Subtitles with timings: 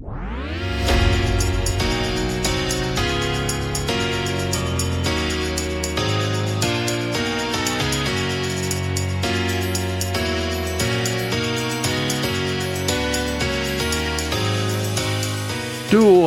[0.00, 0.08] Då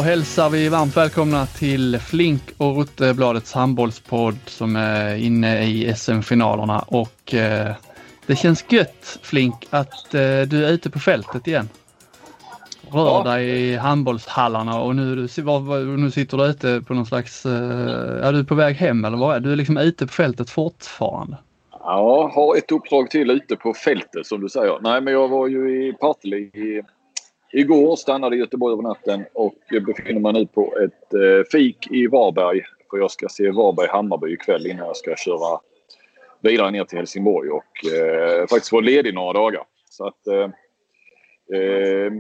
[0.01, 7.33] hälsar vi varmt välkomna till Flink och Rottebladets handbollspodd som är inne i SM-finalerna och
[7.33, 7.75] eh,
[8.25, 11.69] det känns gött Flink att eh, du är ute på fältet igen.
[12.93, 15.15] Rör dig i handbollshallarna och nu,
[15.97, 19.35] nu sitter du ute på någon slags, eh, är du på väg hem eller vad
[19.35, 19.51] är du?
[19.51, 21.37] är liksom ute på fältet fortfarande?
[21.71, 24.79] Ja, har ett uppdrag till ute på fältet som du säger.
[24.81, 26.83] Nej men jag var ju i Partille i
[27.53, 32.07] Igår stannade i Göteborg över natten och befinner mig nu på ett eh, fik i
[32.07, 32.61] Varberg.
[32.89, 35.59] För jag ska se Varberg-Hammarby ikväll innan jag ska köra
[36.41, 39.63] vidare ner till Helsingborg och eh, faktiskt få ledig några dagar.
[39.89, 40.47] Så att eh,
[41.53, 42.11] eh,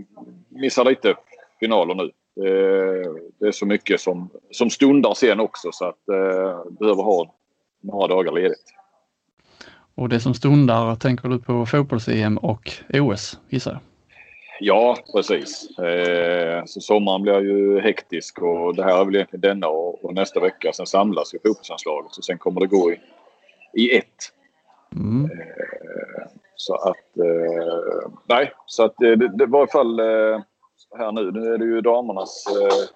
[0.49, 1.15] missar lite
[1.59, 2.11] finaler nu.
[2.47, 7.35] Eh, det är så mycket som, som stundar sen också så att eh, behöver ha
[7.81, 8.73] några dagar ledigt.
[9.95, 13.79] Och det som stundar tänker du på fotbolls-EM och OS gissar jag?
[14.59, 15.79] Ja, precis.
[15.79, 20.13] Eh, så sommaren blir ju hektisk och det här är väl egentligen denna och, och
[20.13, 20.73] nästa vecka.
[20.73, 22.99] Sen samlas ju fotbollsanslaget och sen kommer det gå i,
[23.73, 24.31] i ett.
[24.95, 25.31] Mm.
[25.31, 30.41] Eh, så att, eh, nej, så att det, det var i alla fall eh,
[30.97, 31.31] här nu.
[31.31, 32.87] Nu är det ju damernas eh,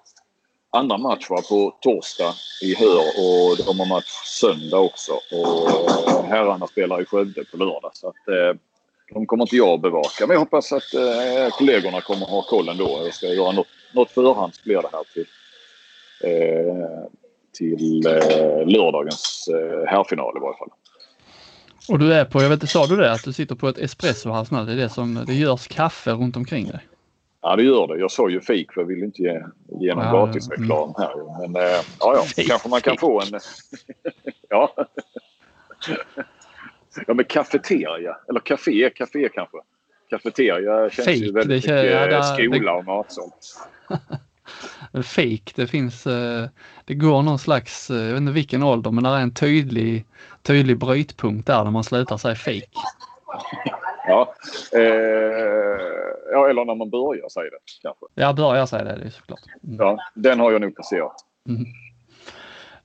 [0.72, 2.34] andra match var på torsdag
[2.64, 5.12] i Hör och de har match söndag också.
[5.12, 5.70] Och
[6.10, 7.92] eh, herrarna spelar i Skövde på lördag.
[7.94, 8.60] Så att, eh,
[9.14, 10.28] de kommer inte jag att bevaka.
[10.28, 13.00] Men jag hoppas att eh, kollegorna kommer att ha koll ändå.
[13.04, 15.26] Jag ska göra något, något förhands blir det här till,
[16.24, 17.06] eh,
[17.58, 20.72] till eh, lördagens eh, herrfinal i varje fall.
[21.90, 23.78] Och du är på, jag vet inte, sa du det att du sitter på ett
[23.78, 24.68] espresso här snart?
[24.68, 26.80] Det är det som, det görs kaffe runt omkring dig?
[27.42, 28.00] Ja det gör det.
[28.00, 29.44] Jag sa ju fik för jag vill inte ge,
[29.80, 31.42] ge någon ja, gratisreklam här.
[31.48, 33.28] Men äh, ja, ja, kanske man kan få en...
[34.50, 34.76] ja.
[37.08, 38.18] Ja, men kafeteria.
[38.30, 39.58] Eller café, café kanske.
[40.10, 43.30] Kafeteria känns Fake, ju väldigt det, mycket ja, där, skola och matsal.
[45.04, 46.50] Fake, det finns, eh,
[46.88, 50.06] det går någon slags, eh, jag vet inte vilken ålder, men det är en tydlig,
[50.42, 52.62] tydlig brytpunkt där när man slutar säga fake.
[54.08, 54.34] Ja,
[54.74, 54.82] eh,
[56.32, 58.06] ja, eller när man börjar säga det kanske.
[58.16, 59.40] Ja, börjar säga det, det är såklart.
[59.64, 59.78] Mm.
[59.80, 61.16] Ja, den har jag nog passerat.
[61.50, 61.66] Mm.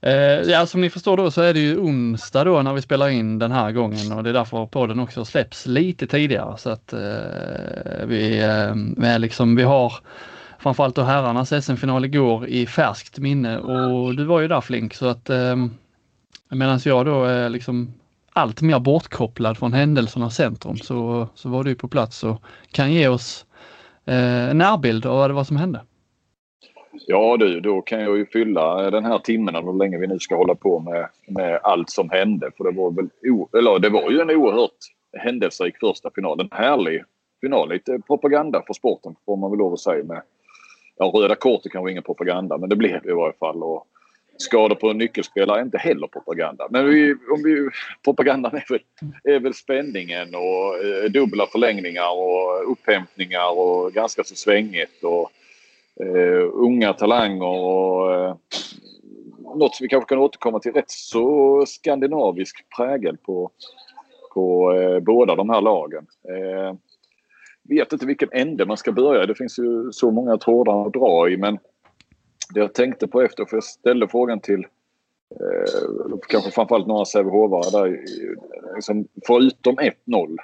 [0.01, 3.09] Eh, ja, som ni förstår då så är det ju onsdag då när vi spelar
[3.09, 6.93] in den här gången och det är därför podden också släpps lite tidigare så att
[6.93, 8.43] eh, vi,
[9.03, 9.93] eh, liksom, vi har
[10.63, 15.07] framförallt då herrarnas SM-final igår i färskt minne och du var ju där Flink så
[15.07, 15.57] att eh,
[16.49, 17.95] medan jag då är liksom
[18.33, 23.09] allt mer bortkopplad från händelsernas centrum så, så var du på plats och kan ge
[23.09, 23.47] oss
[24.05, 25.81] eh, en närbild av vad det var som hände.
[27.07, 30.37] Ja du, då kan jag ju fylla den här timmen hur länge vi nu ska
[30.37, 32.51] hålla på med, med allt som hände.
[32.57, 33.09] För det var väl
[33.59, 34.79] eller det var ju en oerhört
[35.19, 36.41] händelserik första final.
[36.41, 37.05] En härlig
[37.41, 37.69] final.
[37.69, 40.05] Lite propaganda för sporten får man väl lov att säga.
[40.05, 40.23] Med,
[41.03, 43.63] ja, röda kort är kanske ingen propaganda men det blev det i varje fall.
[43.63, 43.87] Och
[44.39, 46.67] skador på nyckelspelare är inte heller propaganda.
[46.71, 47.69] Men vi, om vi,
[48.05, 48.81] propagandan är väl,
[49.25, 55.05] är väl spänningen och eh, dubbla förlängningar och upphämtningar och ganska så svängigt.
[55.05, 55.31] Och,
[56.05, 58.37] eh, unga talanger och eh,
[59.55, 60.73] något som vi kanske kan återkomma till.
[60.73, 63.51] Rätt så skandinavisk prägel på,
[64.35, 66.07] på eh, båda de här lagen.
[66.29, 66.75] Eh,
[67.69, 69.27] vet inte vilken ände man ska börja.
[69.27, 71.59] Det finns ju så många trådar att dra i men
[72.55, 74.61] det jag tänkte på efter, för jag ställde frågan till
[75.31, 78.05] eh, kanske framförallt några Sävehofare där.
[78.75, 80.37] Liksom, förutom 1-0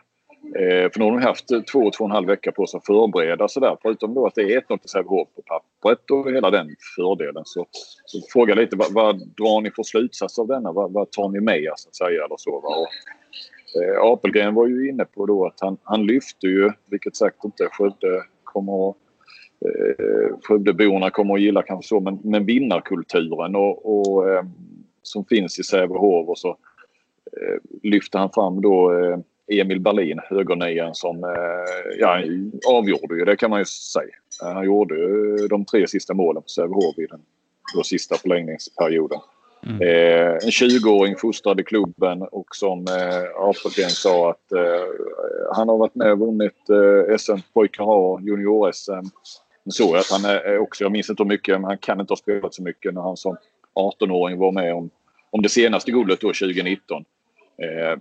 [0.57, 2.87] Eh, för nu har de haft två, två och en halv vecka på sig att
[2.87, 3.77] förbereda sådär.
[3.83, 7.43] Förutom då att det är 1-0 till Sävehof på pappret och hela den fördelen.
[7.45, 7.67] Så,
[8.05, 10.73] så fråga lite vad, vad drar ni för slutsats av denna?
[10.73, 12.25] Vad, vad tar ni med er så att säga?
[12.25, 12.69] Eller så, va?
[12.69, 12.89] Och,
[13.75, 17.69] eh, Apelgren var ju inne på då att han, han lyfte ju, vilket säkert inte
[17.73, 18.97] Skövde kommer att
[19.65, 24.45] eh, Skövdeborna kommer att gilla kanske så, men, men vinnarkulturen och, och eh,
[25.03, 26.49] som finns i Sävehof och så
[27.33, 29.19] eh, lyfte han fram då eh,
[29.61, 32.23] Emil Berlin, högernian, som eh, ja,
[32.69, 34.15] avgjorde ju, det kan man ju säga.
[34.41, 37.21] Han gjorde ju de tre sista målen för Sävehof i den
[37.75, 39.19] då sista förlängningsperioden.
[39.67, 39.83] Mm.
[39.83, 44.85] Eh, en 20-åring fostrad i klubben och som eh, Apelgren sa att eh,
[45.53, 49.11] han har varit med och vunnit eh, SM pojkar A, junior-SM.
[49.71, 52.17] Så att han är också, jag minns inte hur mycket, men han kan inte ha
[52.17, 53.37] spelat så mycket när han som
[53.75, 54.91] 18-åring var med om,
[55.31, 57.05] om det senaste guldet då 2019.
[57.63, 58.01] Eh,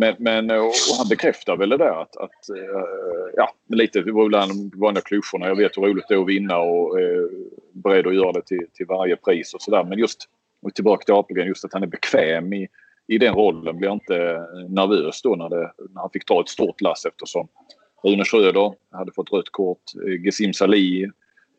[0.00, 2.84] men, men eh, och han bekräftar väl det där att, att eh,
[3.36, 5.48] ja, lite det var bland de vanliga klyschorna.
[5.48, 7.28] Jag vet hur roligt det är att vinna och är
[7.72, 9.84] beredd att göra det till, till varje pris och sådär.
[9.84, 10.28] Men just
[10.66, 12.68] och tillbaka till Apelgren, just att han är bekväm i,
[13.06, 13.76] i den rollen.
[13.76, 17.48] Blir inte eh, nervös då när, det, när han fick ta ett stort lass eftersom
[18.04, 19.82] Rune Schröder hade fått rött kort.
[20.06, 21.08] Eh, Gesim Salih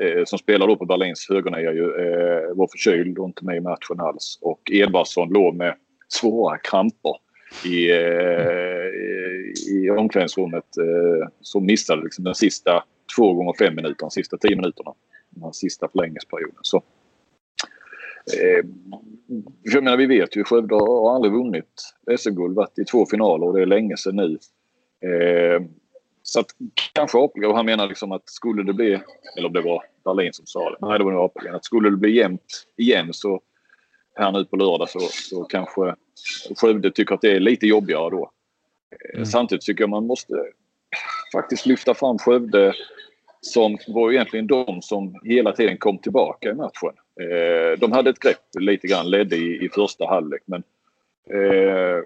[0.03, 3.59] eh, som spelar då på Berlins högernia ju, eh, var förkyld och inte med i
[3.59, 4.39] matchen alls.
[4.41, 5.75] Och Edvardsson låg med
[6.07, 7.15] svåra kramper
[7.65, 8.87] i, eh,
[9.73, 12.83] i omklädningsrummet eh, som missade liksom den sista
[13.17, 14.93] två gånger fem minuterna, de sista tio minuterna.
[15.29, 16.59] Den sista förlängningsperioden.
[16.61, 16.83] Så,
[18.33, 18.65] eh,
[19.63, 23.53] jag menar, vi vet ju Skövde har aldrig vunnit SM-guld, varit i två finaler och
[23.53, 24.37] det är länge sedan nu.
[25.09, 25.61] Eh,
[26.23, 26.47] så att
[26.93, 28.99] kanske Apelgren, han menar liksom att skulle det bli,
[29.37, 31.89] eller om det var Berlin som sa det, nej det var nog Apelgren, att skulle
[31.89, 33.41] det bli jämnt igen så
[34.15, 35.95] här nu på lördag så, så kanske
[36.55, 38.31] Skövde tycker att det är lite jobbigare då.
[39.13, 39.25] Mm.
[39.25, 40.33] Samtidigt tycker jag man måste
[41.33, 42.73] faktiskt lyfta fram Skövde
[43.41, 46.93] som var egentligen de som hela tiden kom tillbaka i matchen.
[47.21, 50.63] Eh, de hade ett grepp lite grann, ledde i, i första halvlek men
[51.29, 52.03] eh,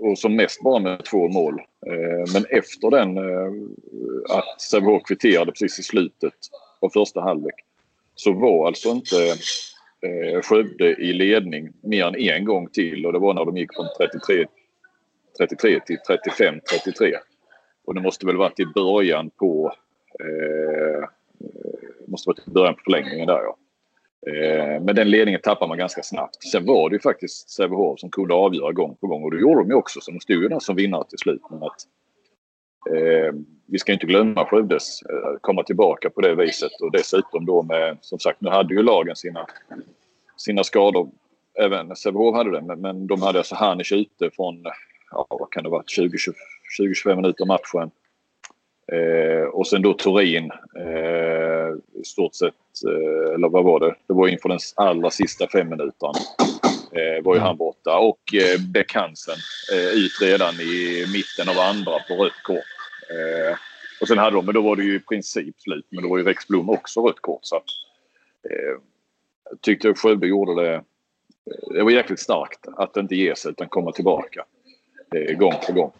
[0.00, 1.60] och som mest bara med två mål.
[1.86, 3.52] Eh, men efter den eh,
[4.36, 6.34] att Sävehof kvitterade precis i slutet
[6.80, 7.54] av första halvlek
[8.14, 9.16] så var alltså inte
[10.06, 13.74] eh, Skövde i ledning mer än en gång till och det var när de gick
[13.74, 14.46] från 33,
[15.38, 17.14] 33 till 35-33.
[17.84, 19.74] Och det måste väl varit i början på
[20.20, 21.08] eh, eh
[22.06, 23.56] måste varit i början på förlängningen där ja.
[24.26, 26.42] Eh, men den ledningen tappar man ganska snabbt.
[26.42, 29.60] Sen var det ju faktiskt Sävehof som kunde avgöra gång på gång och det gjorde
[29.60, 30.00] de ju också.
[30.00, 31.42] Så de stod ju där som vinnare till slut.
[31.50, 31.86] Men att,
[32.90, 33.34] eh,
[33.66, 37.98] vi ska inte glömma Skövdes eh, komma tillbaka på det viset och dessutom då med,
[38.00, 39.46] som sagt, nu hade ju lagen sina,
[40.36, 41.10] sina skador.
[41.54, 44.64] Även Sävehof hade det, men, men de hade alltså Hanic ute från,
[45.10, 47.90] ja, vad kan det vara, 20-25 minuter matchen.
[48.92, 51.29] Eh, och sen då Turin eh,
[52.00, 52.54] i stort sett,
[52.86, 53.94] eh, eller vad var det?
[54.06, 56.12] Det var inför den allra sista fem minuterna.
[56.92, 57.98] Eh, var ju han borta.
[57.98, 59.36] Och eh, Beck Hansen
[59.72, 62.64] eh, ut redan i mitten av andra på rött kort.
[64.00, 65.86] Och sen hade de, men då var det ju i princip slut.
[65.90, 67.40] Men då var ju Rex Blom också rött kort.
[67.42, 67.64] Så att,
[69.50, 70.82] jag tyckte Skövde gjorde det.
[71.74, 74.44] Det var jäkligt starkt att inte ge sig utan komma tillbaka
[75.38, 75.92] gång på gång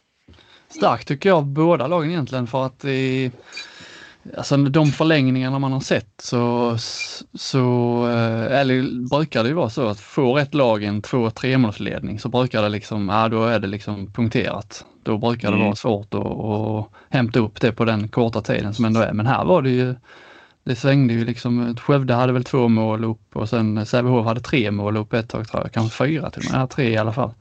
[0.72, 3.30] starkt tycker jag båda lagen egentligen för att i,
[4.36, 6.76] alltså de förlängningarna man har sett så,
[7.34, 12.18] så eh, eller brukar det ju vara så att får ett lag en två tremålsledning
[12.18, 14.84] så brukar det liksom, ja då är det liksom punkterat.
[15.02, 15.66] Då brukar det mm.
[15.66, 19.12] vara svårt att, att hämta upp det på den korta tiden som ändå är.
[19.12, 19.94] Men här var det ju
[20.64, 21.76] det svängde ju liksom.
[21.76, 25.48] Skövde hade väl två mål upp och sen Sävehof hade tre mål upp ett tag
[25.48, 27.32] tror jag, kanske fyra till och med, ja, tre i alla fall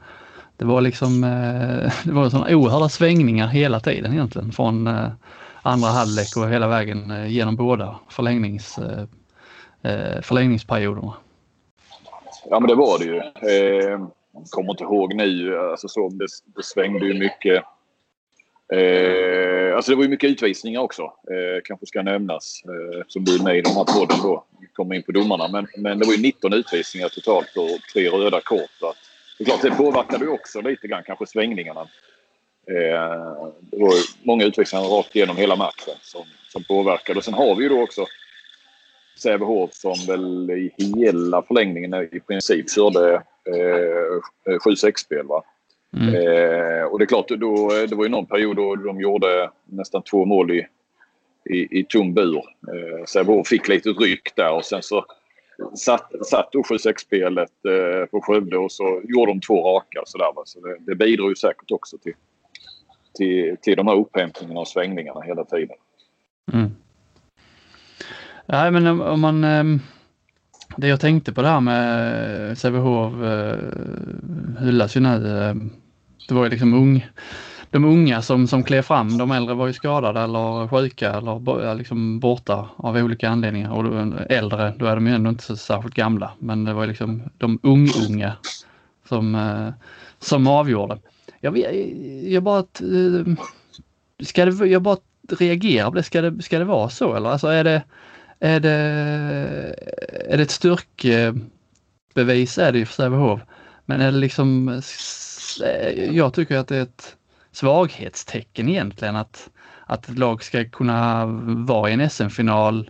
[0.60, 5.10] det var liksom, eh, det var sådana oerhörda svängningar hela tiden egentligen från eh,
[5.62, 9.04] andra halvlek och hela vägen eh, genom båda förlängnings, eh,
[9.92, 11.14] eh, förlängningsperioderna.
[12.50, 13.18] Ja men det var det ju.
[13.18, 14.08] Eh,
[14.50, 17.64] kommer inte ihåg nu, alltså så, det, det svängde ju mycket.
[18.74, 22.64] Eh, alltså det var ju mycket utvisningar också, eh, kanske ska nämnas.
[22.66, 25.48] Eh, som du är med i den här podden då, vi kommer in på domarna.
[25.48, 28.84] Men, men det var ju 19 utvisningar totalt och tre röda kort.
[28.90, 28.98] Att,
[29.38, 31.88] det är klart, det påverkade ju också lite grann kanske svängningarna.
[32.70, 33.94] Eh, det var
[34.24, 37.18] många utvisningar rakt igenom hela matchen som, som påverkade.
[37.18, 38.06] Och sen har vi ju då också
[39.20, 43.16] Sävehof som väl i hela förlängningen i princip körde
[43.46, 45.26] eh, 7-6-spel.
[45.26, 45.44] Va?
[45.98, 46.16] Mm.
[46.16, 50.04] Eh, och det är klart, då, det var ju någon period då de gjorde nästan
[50.04, 50.68] två mål i,
[51.50, 52.44] i, i tom bur.
[52.68, 55.06] Eh, Sävehof fick lite ryck där och sen så
[55.76, 60.02] satt, satt då 7-6-spelet eh, på Skövde och så gjorde de två raka.
[60.06, 60.42] Så, där, va?
[60.46, 62.14] så det, det bidrar ju säkert också till,
[63.14, 65.76] till, till de här upphämtningarna och svängningarna hela tiden.
[66.54, 66.76] Mm.
[68.46, 69.44] Nej, men om man...
[69.44, 69.80] Ehm,
[70.78, 73.58] det jag tänkte på det här med eh, Sävehof eh,
[74.60, 75.42] hyllas ju nu.
[75.42, 75.70] Ehm,
[76.28, 77.06] det var ju liksom ung
[77.72, 82.20] de unga som, som klev fram, de äldre var ju skadade eller sjuka eller liksom
[82.20, 83.72] borta av olika anledningar.
[83.72, 86.32] Och äldre, då är de ju ändå inte så särskilt gamla.
[86.40, 88.34] Men det var ju liksom de ung-unga
[89.08, 89.70] som, eh,
[90.20, 90.98] som avgjorde.
[91.40, 91.58] Jag,
[92.24, 92.60] jag bara...
[92.60, 93.26] Eh,
[94.24, 94.98] ska det, jag bara
[95.30, 96.04] reagerar på det.
[96.04, 97.30] Ska det, ska det vara så eller?
[97.30, 97.84] Alltså är det,
[98.40, 98.70] är det,
[100.30, 103.42] är det ett styrkebevis är det ju för Sävehof.
[103.86, 104.82] Men är det liksom...
[105.64, 107.16] Eh, jag tycker att det är ett
[107.52, 109.50] svaghetstecken egentligen att,
[109.86, 111.26] att ett lag ska kunna
[111.66, 112.90] vara i en SM-final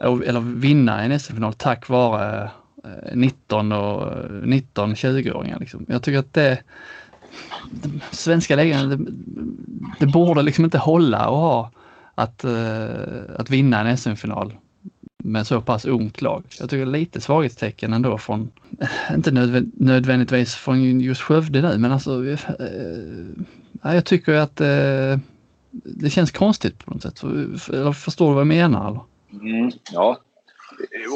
[0.00, 2.50] eller vinna en SM-final tack vare
[2.84, 5.58] eh, 19 och 19-20-åringar.
[5.58, 5.86] Liksom.
[5.88, 6.58] Jag tycker att det,
[8.10, 8.96] svenska ligan, det,
[10.00, 11.70] det, borde liksom inte hålla att ha
[12.14, 14.54] att, uh, att vinna en SM-final
[15.18, 16.44] med så pass ungt lag.
[16.60, 18.50] Jag tycker lite svaghetstecken ändå från,
[18.80, 19.30] eh, inte
[19.74, 22.38] nödvändigtvis från just Skövde nu, men alltså uh,
[23.82, 25.18] jag tycker att uh,
[25.84, 27.18] det känns konstigt på något sätt.
[27.96, 28.88] Förstår du vad jag menar?
[28.88, 29.00] Eller?
[29.32, 30.18] Mm, ja,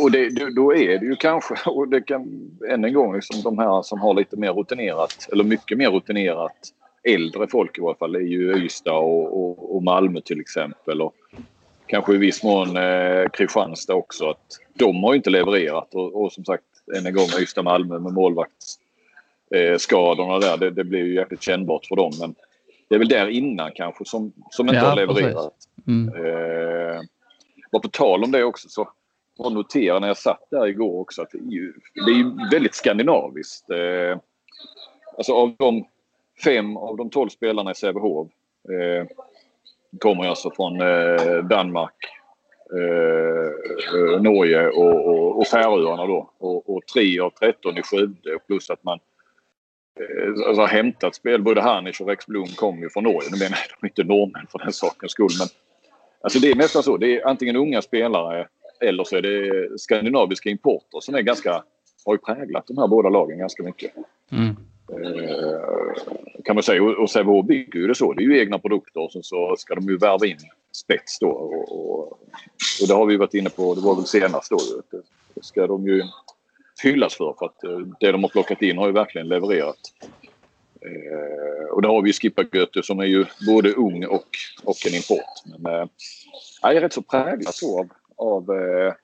[0.02, 3.58] och det, då är det ju kanske, och det kan än en gång, liksom de
[3.58, 6.56] här som har lite mer rutinerat, eller mycket mer rutinerat,
[7.02, 11.02] äldre folk i alla fall, är ju Ystad och, och, och Malmö till exempel.
[11.02, 11.14] Och
[11.86, 14.30] kanske i viss mån eh, Kristianstad också.
[14.30, 16.64] Att de har inte levererat och, och som sagt,
[16.96, 20.56] än en gång Ystad-Malmö med målvaktsskadorna eh, där.
[20.56, 22.12] Det, det blir ju jäkligt kännbart för dem.
[22.20, 22.34] Men
[22.88, 25.54] det är väl där innan kanske som, som inte ja, har levererat.
[25.86, 26.14] Mm.
[26.14, 27.00] Eh,
[27.72, 28.88] på tal om det också så
[29.42, 32.30] bara notera när jag satt där igår också att det är ju, det är ju
[32.52, 33.70] väldigt skandinaviskt.
[33.70, 34.18] Eh,
[35.16, 35.84] alltså av de
[36.44, 38.28] fem av de tolv spelarna i Sävehof
[38.68, 39.06] eh,
[39.98, 41.94] kommer alltså från eh, Danmark,
[42.72, 46.30] eh, Norge och, och, och Färöarna då.
[46.38, 48.98] Och, och tre av tretton i Skövde plus att man
[50.00, 51.42] eh, alltså, har hämtat spel.
[51.42, 53.28] Både Hanisch och Rex Blom kommer ju från Norge.
[53.32, 55.30] Nu menar jag de är inte norrmän för den sakens skull.
[55.38, 55.48] Men,
[56.20, 56.96] alltså det är nästan så.
[56.96, 58.48] Det är antingen unga spelare
[58.80, 61.62] eller så är det skandinaviska importer som är ganska,
[62.04, 63.92] har ju präglat de här båda lagen ganska mycket.
[64.32, 64.56] Mm.
[64.92, 66.82] Eh, kan man säga.
[66.82, 68.12] Och Sävehof bygger ju det så.
[68.12, 70.38] Det är ju egna produkter och så ska de ju värva in
[70.72, 71.28] spets då.
[71.28, 72.12] Och, och,
[72.82, 74.58] och det har vi varit inne på, det var väl senast då.
[75.34, 76.02] Det ska de ju
[76.82, 77.34] hyllas för.
[77.38, 79.80] För att eh, det de har plockat in har ju verkligen levererat.
[80.80, 84.28] Eh, och där har vi Skippa Göte som är ju både ung och,
[84.64, 85.58] och en import.
[85.58, 85.86] Men eh,
[86.62, 87.88] jag är rätt så präglad så av,
[88.20, 88.94] av eh, eh,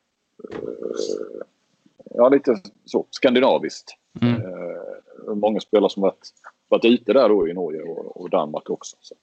[2.15, 3.97] ja, lite så skandinaviskt.
[4.23, 4.35] Mm.
[4.35, 6.31] Eh, många spelare som varit,
[6.69, 8.97] varit ute där då i Norge och, och Danmark också.
[9.01, 9.15] Så.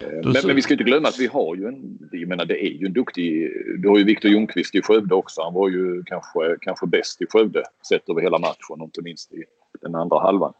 [0.00, 2.64] Eh, men, men, vi ska inte glömma att vi har ju en, jag menar det
[2.64, 5.42] är ju en duktig, du har ju Viktor Ljungqvist i Skövde också.
[5.42, 9.32] Han var ju kanske, kanske bäst i Skövde sett över hela matchen och inte minst
[9.32, 9.44] i
[9.80, 10.52] den andra halvan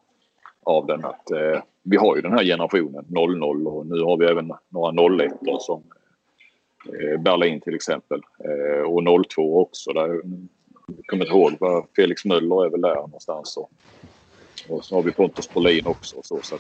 [0.63, 1.05] av den.
[1.05, 4.93] Att, eh, vi har ju den här generationen 00 och nu har vi även några
[4.93, 5.83] 01 som
[6.89, 8.21] Eh, Berlin till exempel.
[8.45, 9.93] Eh, och 02 också.
[9.93, 10.09] Där,
[10.87, 13.57] jag kommer inte ihåg Felix Möller är väl där någonstans.
[13.57, 13.71] Och,
[14.69, 16.17] och så har vi Pontus Brolin också.
[16.25, 16.57] Så, så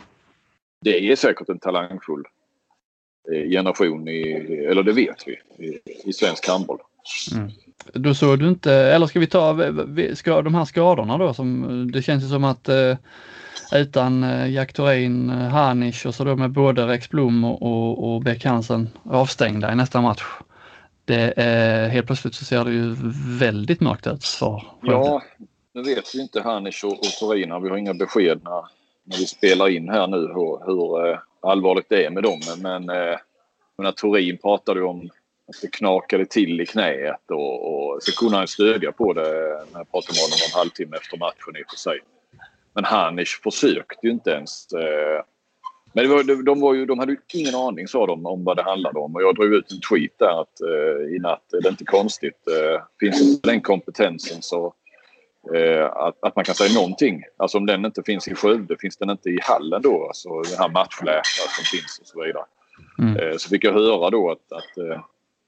[0.81, 2.25] det är säkert en talangfull
[3.33, 4.23] eh, generation, i,
[4.71, 6.79] eller det vet vi, i, i svensk handboll.
[7.35, 7.51] Mm.
[7.93, 9.59] Då såg du inte, eller ska vi ta
[10.15, 12.69] ska, de här skadorna då som det känns ju som att
[13.73, 18.23] utan eh, Jack Thorin, eh, Hanisch och så då med både Rex Blom och, och,
[18.23, 20.23] Beck Hansen avstängda i nästa match.
[21.05, 22.97] Det är, helt plötsligt så ser det ju
[23.39, 25.23] väldigt mörkt ut för Ja,
[25.75, 27.63] nu vet vi inte Hanisch och, och Thorin.
[27.63, 28.65] Vi har inga besked när,
[29.05, 32.41] när vi spelar in här nu hur, hur uh, allvarligt det är med dem.
[32.59, 32.87] Men
[33.79, 35.11] när Thorin pratade om
[35.49, 39.31] att det knakade till i knät och, och så kunde han stödja på det
[39.73, 41.99] när jag pratade med honom en halvtimme efter matchen i och för sig.
[42.79, 44.73] Men Hanisch försökte ju inte ens.
[44.73, 45.23] Eh,
[45.93, 48.57] men var, de, de, var ju, de hade ju ingen aning sa de om vad
[48.57, 49.15] det handlade om.
[49.15, 52.49] Och jag drog ut en tweet där att eh, i natt är det inte konstigt.
[52.49, 54.75] Eh, finns inte den kompetensen så
[55.55, 57.23] eh, att, att man kan säga någonting.
[57.37, 60.07] Alltså om den inte finns i Skövde, finns den inte i hallen då?
[60.07, 62.45] Alltså den här matchläkaren som finns och så vidare.
[62.99, 63.17] Mm.
[63.17, 65.01] Eh, så fick jag höra då att, att eh,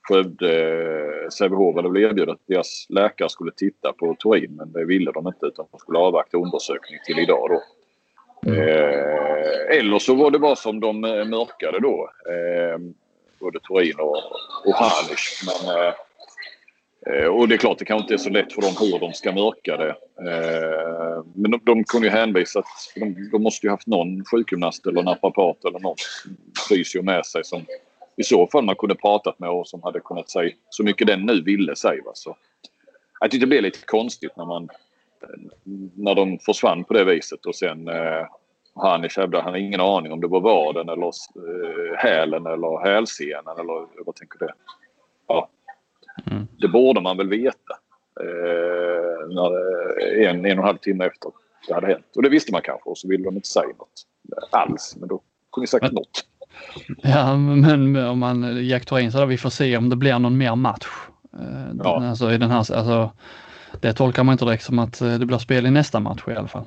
[0.02, 5.12] Skövde, Sävehof hade väl erbjudit att deras läkare skulle titta på Turin men det ville
[5.12, 7.62] de inte utan de skulle avvakta undersökning till idag då.
[8.50, 8.60] Mm.
[8.60, 12.10] Eh, eller så var det bara som de eh, mörkade då.
[12.28, 12.78] Eh,
[13.40, 14.16] både Turin och,
[14.64, 15.44] och Hanisch.
[15.46, 15.94] Men, eh,
[17.06, 19.12] eh, och det är klart, det kanske inte är så lätt för dem hur de
[19.12, 19.94] ska mörka det.
[20.30, 24.86] Eh, men de, de kunde ju hänvisa att de, de måste ju haft någon sjukgymnast
[24.86, 25.96] eller naprapat eller någon
[26.68, 27.64] fysio med sig som
[28.16, 31.26] i så fall man kunde pratat med och som hade kunnat säga så mycket den
[31.26, 32.02] nu ville säga.
[32.14, 32.36] Så
[33.20, 34.68] jag tyckte det blev lite konstigt när man
[35.94, 38.26] när de försvann på det viset och sen eh,
[38.74, 43.58] Hanish hävdade han har ingen aning om det var vaden eller eh, hälen eller hälsenan
[43.60, 44.48] eller vad tänker du?
[45.26, 45.48] Ja.
[46.30, 46.46] Mm.
[46.58, 47.74] Det borde man väl veta.
[48.20, 49.50] Eh, när,
[50.26, 51.30] en, en och en halv timme efter
[51.68, 52.16] det hade hänt.
[52.16, 54.06] Och det visste man kanske och så ville de inte säga något
[54.50, 54.96] alls.
[55.00, 56.26] Men då kunde ni sagt men, något.
[57.02, 60.38] Ja, men om man jaktar in så där, vi får se om det blir någon
[60.38, 60.86] mer match.
[61.32, 62.08] Eh, ja.
[62.08, 63.10] Alltså, i den här, alltså,
[63.80, 66.30] det tolkar man inte direkt som att eh, det blir spel i nästa match i
[66.30, 66.64] alla fall.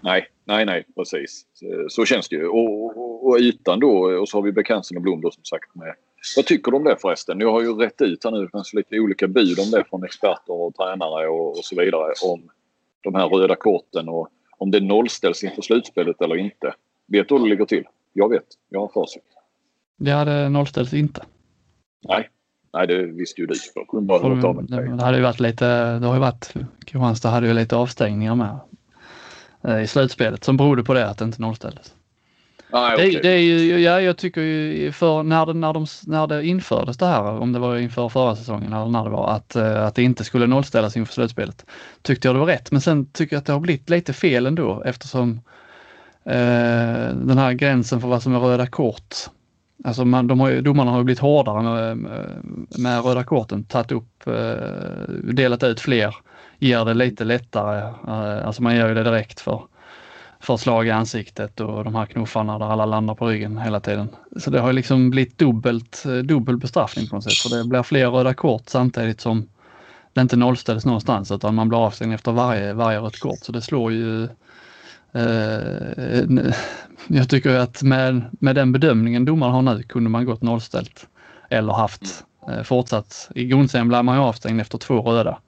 [0.00, 1.46] Nej, nej, nej, precis.
[1.54, 2.46] Så, så känns det ju.
[2.46, 5.74] Och, och, och ytan då, och så har vi Bekansen och Blom då som sagt
[5.74, 5.94] med.
[6.36, 7.40] Vad tycker du om det förresten?
[7.40, 10.04] Jag har ju rätt ut här nu, det finns lite olika bud om det från
[10.04, 12.42] experter och tränare och, och så vidare om
[13.00, 16.74] de här röda korten och om det nollställs inför slutspelet eller inte.
[17.06, 17.84] Vet du hur det ligger till?
[18.16, 18.46] Jag vet.
[18.68, 19.22] Jag har facit.
[19.96, 21.24] Det hade nollställts inte.
[22.08, 22.30] Nej,
[22.72, 23.54] Nej det visste ju du.
[24.96, 26.54] Det, hade ju varit lite, det har ju varit,
[26.84, 28.58] Kristianstad hade ju lite avstängningar med
[29.64, 31.94] eh, i slutspelet som berodde på det att det inte nollställdes.
[32.70, 33.12] Ah, okay.
[33.12, 36.46] det, det, är ju, ja, jag tycker ju för när det, när, de, när det
[36.46, 39.86] infördes det här, om det var inför förra säsongen eller när det var, att, eh,
[39.86, 41.66] att det inte skulle nollställas inför slutspelet,
[42.02, 42.70] tyckte jag det var rätt.
[42.70, 45.40] Men sen tycker jag att det har blivit lite fel ändå eftersom
[46.26, 49.14] Eh, den här gränsen för vad som är röda kort,
[49.84, 51.62] alltså man, de har, domarna har blivit hårdare
[51.94, 56.16] med, eh, med röda korten, tagit upp, eh, delat ut fler,
[56.58, 57.92] ger det lite lättare,
[58.44, 59.62] alltså man gör ju det direkt för
[60.40, 64.08] för slag i ansiktet och de här knuffarna där alla landar på ryggen hela tiden.
[64.36, 67.32] Så det har liksom blivit dubbelt, dubbel bestraffning på något sätt.
[67.32, 69.48] För det blir fler röda kort samtidigt som
[70.12, 73.38] det inte nollställs någonstans utan man blir avstängd efter varje, varje rött kort.
[73.42, 74.28] Så det slår ju
[77.08, 81.06] jag tycker att med, med den bedömningen domaren har nu kunde man gått nollställt
[81.48, 83.30] eller haft eh, fortsatt.
[83.34, 85.38] I grundserien blir man ju avstängd efter två röda.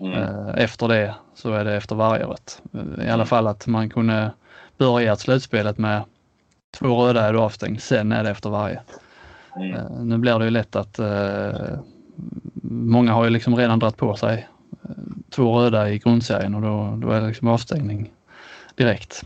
[0.00, 0.12] Mm.
[0.12, 2.62] Eh, efter det så är det efter varje rött.
[3.04, 4.30] I alla fall att man kunde
[4.78, 6.02] börja slutspelet med
[6.78, 8.80] två röda är du avstängd, sen är det efter varje.
[9.56, 9.74] Mm.
[9.74, 11.00] Eh, nu blir det ju lätt att
[12.62, 14.48] många har ju liksom redan dragit på sig
[15.30, 18.10] två röda i grundserien och då, då är det liksom avstängning
[18.84, 19.22] direkt.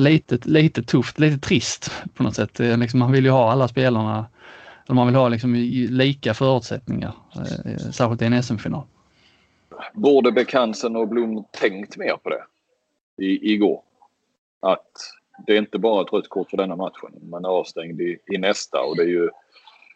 [0.00, 2.60] Lite, lite tufft, lite trist på något sätt.
[2.60, 4.26] Eh, liksom, man vill ju ha alla spelarna,
[4.86, 5.54] eller man vill ha liksom
[5.90, 8.82] lika förutsättningar, eh, särskilt i en SM-final.
[9.94, 12.44] Borde Bekansen och Blom tänkt mer på det
[13.24, 13.82] i, igår?
[14.60, 14.90] Att
[15.46, 17.10] det är inte bara ett rött kort för denna matchen.
[17.22, 19.30] Man är avstängd i, i nästa och det är ju...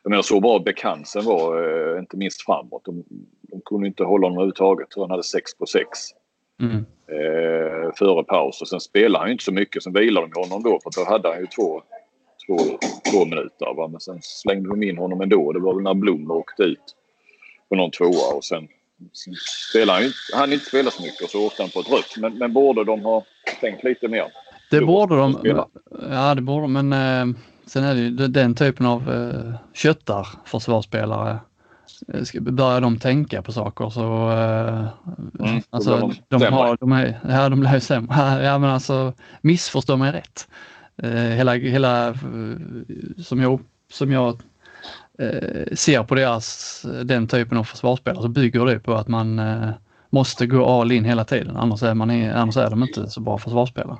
[0.02, 1.62] Jag menar så bra Bekansen var,
[1.94, 2.84] eh, inte minst framåt.
[2.84, 3.04] De,
[3.40, 4.88] de kunde inte hålla honom överhuvudtaget.
[4.96, 5.86] Han hade 6 på 6.
[6.62, 6.86] Mm.
[7.08, 9.82] Eh, före paus och sen spelade han inte så mycket.
[9.82, 11.82] Sen vilade de honom då för då hade han ju två,
[12.46, 12.56] två,
[13.10, 13.75] två minuter.
[13.76, 13.88] Va?
[13.88, 15.52] Men sen slängde de in honom ändå.
[15.52, 16.94] Det var väl när Blom åkte ut
[17.68, 18.68] på någon tvåa och sen
[19.70, 22.16] spelar han, han inte spela så mycket och så åkte han på ett rött.
[22.18, 23.25] Men, men borde de ha
[23.60, 24.26] tänkt lite mer?
[24.71, 25.40] Det borde de.
[26.10, 26.73] Ja, det borde de.
[26.73, 31.38] Men eh, sen är det ju den typen av eh, köttar försvarsspelare.
[32.40, 34.88] Börjar de tänka på saker så eh,
[35.49, 38.14] mm, alltså, de, de har, de är, ja, de blir sämre.
[38.44, 40.49] Ja, men alltså missförstå mig rätt.
[40.96, 42.14] Eh, hela, hela eh,
[43.18, 43.60] som jag,
[43.92, 44.42] som jag
[45.72, 49.40] ser på deras, den typen av försvarsspelare så bygger det på att man
[50.10, 51.56] måste gå all in hela tiden.
[51.56, 53.99] Annars är, man, annars är de inte så bra försvarsspelare.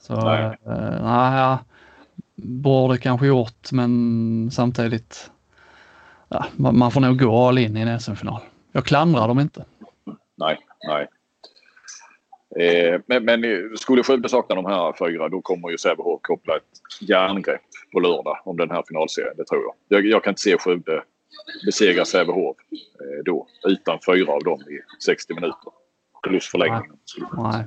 [0.00, 1.58] Så nej, eh, nej
[2.36, 5.30] borde kanske gjort men samtidigt
[6.28, 8.40] ja, man får nog gå all in i en SM-final.
[8.72, 9.64] Jag klandrar dem inte.
[10.36, 10.58] Nej,
[10.88, 11.08] nej.
[12.60, 13.42] Eh, men, men
[13.76, 16.62] skulle Skövde sakna de här fyra då kommer ju Sävehof koppla ett
[17.00, 17.60] järngrepp
[17.92, 19.34] på lördag om den här finalserien.
[19.36, 19.98] Det tror jag.
[19.98, 21.02] Jag, jag kan inte se Skövde
[21.66, 25.72] besegra Sävehof eh, då utan fyra av dem i 60 minuter.
[26.22, 26.96] Plus förlängningen.
[27.36, 27.64] Nej.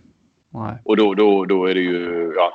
[0.49, 0.81] Nej.
[0.85, 2.33] Och då, då, då är det ju...
[2.35, 2.53] Ja,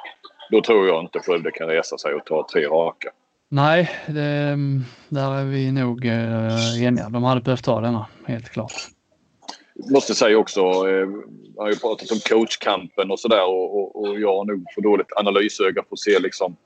[0.51, 3.11] då tror jag inte Skövde kan resa sig och ta tre raka.
[3.55, 4.59] Nej, det,
[5.09, 7.09] där är vi nog eh, eniga.
[7.09, 8.73] De hade behövt ta denna, helt klart
[9.91, 11.09] måste säga också, eh,
[11.57, 14.83] jag har ju pratat om coachkampen och sådär och, och, och, jag har nog för
[14.83, 16.57] dåligt analysöga för att se liksom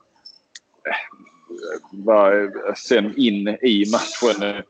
[0.85, 4.61] eh, eh sen in i matchen eh,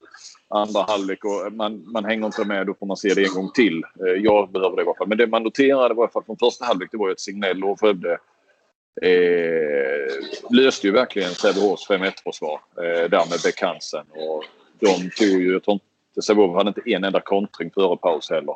[0.47, 2.67] andra halvlek och man, man hänger inte med.
[2.67, 3.83] Då får man se det en gång till.
[3.83, 5.07] Eh, jag behöver det i alla fall.
[5.07, 7.19] Men det man noterade var i alla fall från första halvlek det var ju att
[7.19, 8.17] Signell och Skövde
[9.01, 10.13] eh,
[10.49, 14.05] löste ju verkligen Sävehofs 5-1-försvar eh, där med Bekansen.
[14.11, 14.43] Och
[14.79, 18.55] de tog ju, jag tror inte Sävehof hade inte en enda kontring före paus heller.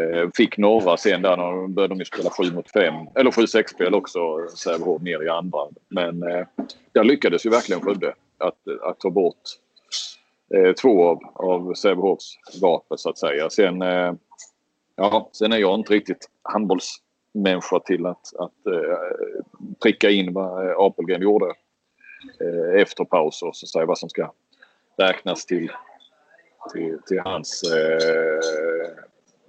[0.00, 3.66] Eh, fick några sen där när de började de spela 7 mot 5 eller 7-6
[3.66, 5.58] spel också Sävehof ner i andra.
[5.88, 6.46] Men eh,
[6.92, 9.42] där lyckades ju verkligen Skövde att, att ta bort
[10.54, 13.50] eh, två av, av Sävehofs vapen så att säga.
[13.50, 14.12] Sen, eh,
[14.96, 16.96] ja, sen är jag inte riktigt handbolls
[17.34, 19.16] människa till att, att eh,
[19.82, 21.46] pricka in vad eh, Apelgren gjorde
[22.40, 24.32] eh, efter paus och så säga vad som ska
[24.98, 25.70] räknas till
[26.72, 29.04] till, till hans eh,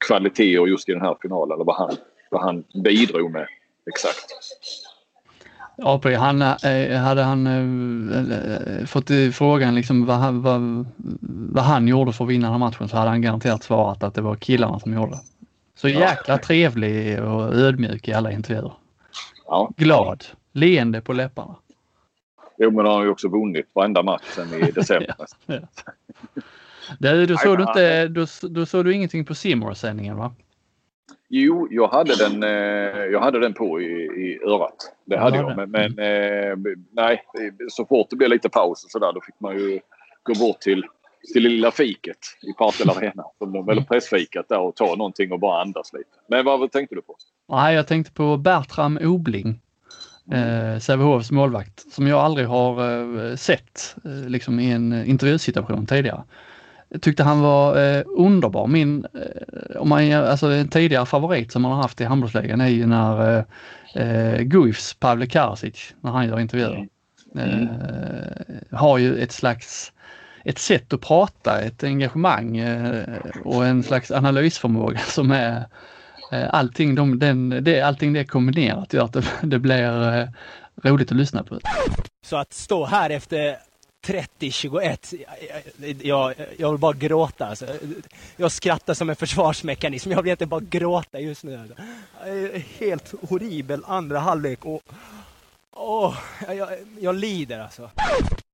[0.07, 1.55] kvaliteter just i den här finalen.
[1.55, 1.95] Eller vad han,
[2.31, 3.47] vad han bidrog med
[3.89, 4.25] exakt.
[5.77, 10.85] Apelgren, han, eh, hade han äh, fått frågan liksom vad, han, vad,
[11.53, 14.13] vad han gjorde för att vinna den här matchen så hade han garanterat svarat att
[14.13, 15.11] det var killarna som gjorde.
[15.11, 15.21] det.
[15.83, 18.73] Så jäkla trevlig och ödmjuk i alla intervjuer.
[19.45, 19.71] Ja.
[19.77, 21.55] Glad, leende på läpparna.
[22.57, 25.15] Jo, men han har ju också vunnit varenda match sen i december.
[25.45, 25.59] ja.
[26.99, 30.35] Det, då, såg du inte, då, då såg du ingenting på simor sändningen va?
[31.29, 34.95] Jo, jag hade den, eh, jag hade den på i, i örat.
[35.05, 35.55] Det hade jag.
[35.55, 36.57] Men, men eh,
[36.91, 37.23] nej,
[37.69, 39.79] så fort det blev lite paus och sådär då fick man ju
[40.23, 40.83] gå bort till,
[41.33, 43.23] till lilla fiket i Partille Arena.
[43.71, 46.09] Eller pressfikat där och ta någonting och bara andas lite.
[46.27, 47.15] Men vad tänkte du på?
[47.49, 49.59] Nej, jag tänkte på Bertram Obling.
[50.31, 52.71] Eh, Sävehofs målvakt som jag aldrig har
[53.29, 56.23] eh, sett eh, liksom i en intervjusituation tidigare.
[56.89, 58.67] Jag tyckte han var eh, underbar.
[58.67, 62.67] Min, eh, om man, alltså en tidigare favorit som man har haft i handbollsligan är
[62.67, 63.43] ju när eh,
[64.03, 66.88] eh Guifs Pavle Karasic, när han gör intervjuer,
[67.36, 67.67] mm.
[67.67, 69.92] eh, har ju ett slags
[70.43, 75.65] ett sätt att prata, ett engagemang eh, och en slags analysförmåga som är
[76.32, 80.27] eh, allting, de, den, det, allting det kombinerat gör att det, det blir eh,
[80.84, 81.60] roligt att lyssna på.
[82.25, 83.58] Så att stå här efter
[84.08, 85.25] 30-21.
[86.01, 87.45] Jag, jag vill bara gråta.
[87.45, 87.65] Alltså.
[88.36, 90.12] Jag skrattar som en försvarsmekanism.
[90.12, 91.60] Jag vill inte bara gråta just nu.
[91.60, 91.75] Alltså.
[92.79, 94.65] Helt horribel andra halvlek.
[94.65, 94.82] Och,
[95.71, 97.89] åh, jag, jag lider alltså.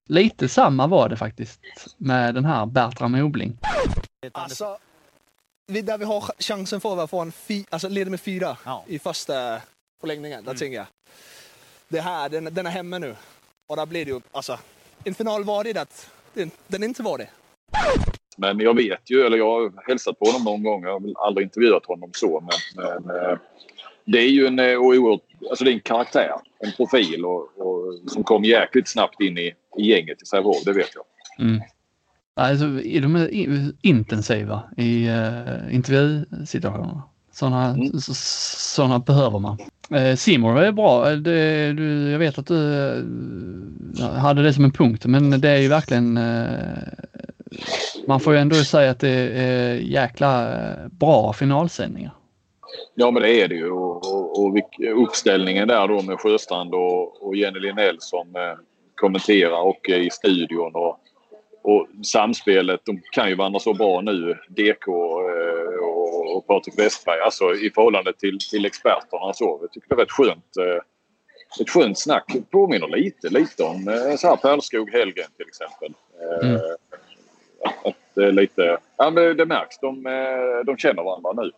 [0.10, 1.60] Lite samma var det faktiskt
[1.98, 3.58] med den här Bertram Obling.
[4.32, 4.78] Alltså,
[5.68, 8.84] där vi har chansen för att få en fi, alltså leda med fyra ja.
[8.88, 9.62] i första
[10.02, 10.58] förlängningen, där mm.
[10.58, 10.86] tänker jag.
[11.88, 13.16] Det här, den, den är hemma nu.
[13.68, 14.60] Och där blir det ju, alltså,
[15.04, 17.30] en final var det att den, den inte var det.
[18.38, 20.84] Men jag vet ju, eller jag har hälsat på honom någon gång.
[20.84, 22.44] Jag har aldrig intervjuat honom så.
[22.76, 23.38] Men, men eh,
[24.06, 28.10] det är ju en, eh, oerhört, alltså det är en karaktär, en profil och, och
[28.10, 31.04] som kom jäkligt snabbt in i, i gänget i Sävehof, det vet jag.
[31.48, 31.62] Mm.
[32.34, 32.66] Alltså,
[33.02, 33.30] de är
[33.82, 37.04] intensiva i uh, intervjusituationerna.
[37.32, 37.92] Sådana mm.
[38.00, 39.58] såna behöver man.
[39.96, 41.10] Eh, Simor är bra.
[41.10, 42.88] Det, du, jag vet att du
[44.00, 46.78] eh, hade det som en punkt, men det är ju verkligen eh,
[48.08, 52.12] man får ju ändå säga att det är jäkla eh, bra finalsändningar.
[52.96, 54.58] Ja men det är det ju och, och, och
[55.04, 58.42] uppställningen där då med Sjöstrand och, och Jenny Linell som eh,
[59.00, 61.00] kommenterar och är i studion och,
[61.62, 62.82] och samspelet.
[62.84, 67.72] De kan ju vandra så bra nu, DK eh, och, och Patrik Westberg, alltså i
[67.76, 69.34] förhållande till, till experterna.
[69.34, 69.60] Så.
[69.62, 70.58] Jag tycker det är rätt skönt.
[70.58, 70.82] Eh,
[71.62, 72.36] ett skönt snack.
[72.52, 75.94] Påminner lite, lite om eh, så här Perlskog Hellgren till exempel.
[76.22, 76.62] Eh, mm.
[77.64, 79.80] Att, att lite, ja, men det märks.
[79.80, 80.04] De,
[80.66, 81.52] de känner varandra nu.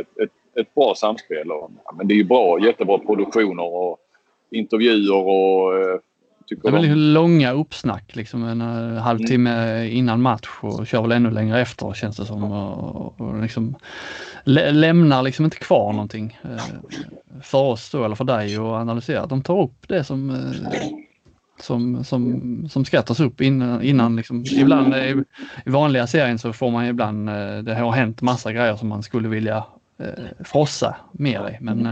[0.00, 1.52] Ett, ett, ett bra samspel.
[1.52, 4.03] Och, ja, men det är ju bra, jättebra produktioner och
[4.54, 5.72] intervjuer och
[6.48, 7.12] det är väldigt de...
[7.12, 9.92] långa uppsnack, liksom en uh, halvtimme mm.
[9.92, 12.44] innan match och kör väl ännu längre efter känns det som.
[12.44, 13.74] Och, och liksom
[14.44, 16.58] lä lämnar liksom inte kvar någonting uh,
[17.42, 19.26] för oss då, eller för dig att analysera.
[19.26, 20.52] De tar upp det som uh,
[21.60, 25.14] som, som, som ska tas upp innan, innan liksom, ibland i,
[25.66, 27.26] i vanliga serien så får man ibland,
[27.62, 29.64] det har hänt massa grejer som man skulle vilja
[30.44, 31.86] frossa mer i men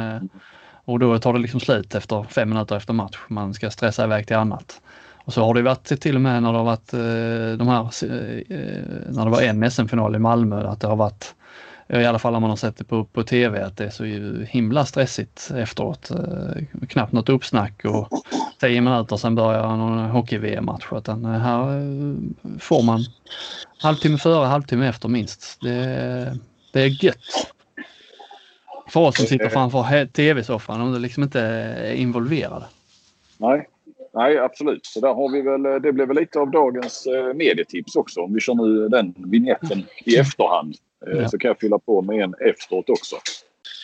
[0.85, 3.19] och då tar det liksom slut efter fem minuter efter match.
[3.29, 4.81] Man ska stressa iväg till annat.
[5.25, 7.83] Och så har det varit till och med när det har varit eh, de här,
[7.83, 11.35] eh, när det var en SM-final i Malmö, att det har varit,
[11.89, 14.05] i alla fall när man har sett det på, på TV, att det är så
[14.45, 16.11] himla stressigt efteråt.
[16.11, 18.09] Eh, knappt något uppsnack och
[18.61, 20.87] tio minuter sen börjar någon hockey-VM-match.
[20.93, 21.65] Utan här
[22.59, 23.01] får man
[23.79, 25.59] halvtimme före, halvtimme efter minst.
[25.61, 26.39] Det,
[26.73, 27.53] det är gött.
[28.93, 32.65] För oss som sitter framför tv-soffan om du liksom inte är involverade.
[33.39, 33.69] Nej,
[34.15, 34.87] Nej, absolut.
[34.87, 38.21] Så där har vi väl, det blev väl lite av dagens eh, medietips också.
[38.21, 40.75] Om vi kör nu den vignetten i efterhand
[41.07, 41.29] eh, ja.
[41.29, 43.17] så kan jag fylla på med en efteråt också.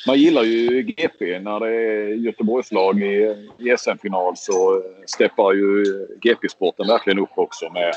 [0.06, 1.38] Man gillar ju GP.
[1.38, 5.84] När det är Göteborgslag i, i SM-final så steppar ju
[6.22, 7.94] GP-sporten verkligen upp också med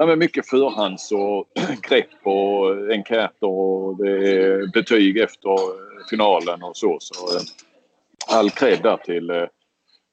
[0.00, 1.48] ja, men mycket förhands och
[1.88, 5.50] grepp och enkäter och det är betyg efter
[6.10, 6.96] finalen och så.
[7.00, 7.42] så eh,
[8.38, 9.44] all cred där till eh,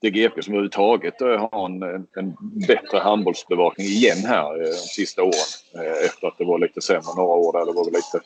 [0.02, 1.84] DGP som överhuvudtaget eh, har en,
[2.16, 2.36] en
[2.68, 5.86] bättre handbollsbevakning igen här de sista åren.
[6.06, 8.22] Efter att det var lite sämre några år där det var väl lite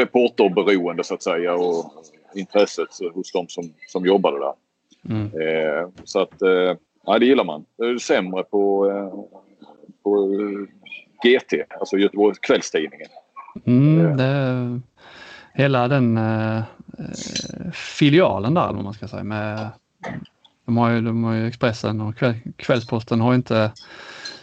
[0.00, 1.92] reporterberoende så att säga och
[2.34, 4.52] intresset hos de som, som jobbade där.
[5.10, 5.30] Mm.
[6.04, 6.34] Så att,
[7.06, 7.64] ja det gillar man.
[8.00, 8.90] Sämre på
[10.02, 10.28] på
[11.22, 13.08] GT, alltså Göteborgs kvällstidningen.
[13.64, 14.16] Mm, eh.
[14.16, 14.80] det,
[15.54, 16.62] hela den eh,
[17.72, 19.24] filialen där, vad man ska säga.
[19.24, 19.68] Med,
[20.66, 23.72] de, har ju, de har ju Expressen och kväll, Kvällsposten har inte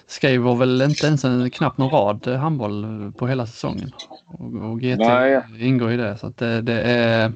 [0.08, 3.91] skriver väl inte ens en, knappt någon rad handboll på hela säsongen.
[4.26, 5.41] Och, och GT Nej.
[5.60, 6.17] ingår i det.
[6.17, 7.32] Så det, det är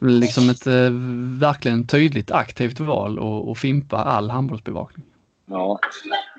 [0.00, 0.90] liksom ett eh,
[1.40, 3.18] verkligen tydligt aktivt val
[3.50, 5.06] att fimpa all handbollsbevakning.
[5.46, 5.78] Ja.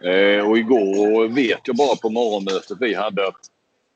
[0.03, 3.39] Eh, och igår vet jag bara på morgonmötet vi hade att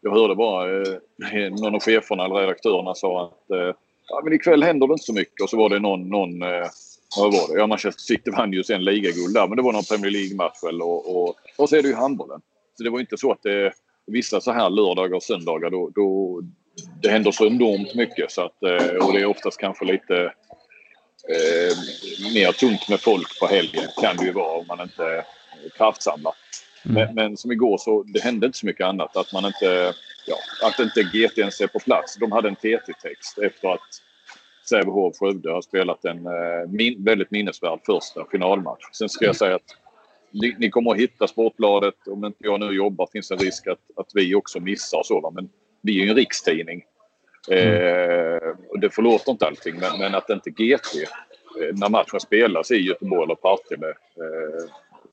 [0.01, 3.75] jag hörde bara eh, någon av cheferna eller redaktörerna sa att eh,
[4.07, 5.41] ja, men ikväll händer det inte så mycket.
[5.43, 6.67] Och så var det någon, någon eh,
[7.17, 7.59] vad var det?
[7.59, 11.15] Ja, Manchester City vann ju sen ligaguld där, men det var någon Premier League-match och,
[11.15, 12.41] och, och så är det ju handbollen.
[12.77, 13.73] Så det var inte så att det,
[14.07, 16.41] vissa så här lördagar och söndagar då, då
[17.01, 20.33] det händer så enormt mycket så att, eh, och det är oftast kanske lite
[21.29, 21.77] eh,
[22.33, 25.25] mer tungt med folk på helgen kan det ju vara om man inte
[25.77, 26.33] kraftsamlar.
[26.85, 26.93] Mm.
[26.93, 29.17] Men, men, som igår så det hände inte så mycket annat.
[29.17, 29.93] Att man inte,
[30.27, 30.35] ja,
[30.67, 32.17] att inte GT ens är på plats.
[32.19, 34.01] De hade en TT-text efter att
[34.69, 38.83] Sävehof Skövde har spelat en eh, min, väldigt minnesvärd första finalmatch.
[38.93, 39.77] Sen ska jag säga att
[40.31, 42.07] ni, ni, kommer att hitta Sportbladet.
[42.07, 45.31] Om inte jag nu jobbar finns en risk att, att vi också missar så.
[45.35, 45.49] Men
[45.81, 46.83] vi är ju en rikstidning.
[47.49, 52.71] Eh, och det förlåter inte allting, men, men att inte GT, eh, när matchen spelas
[52.71, 54.65] i Göteborg eller Partille eh,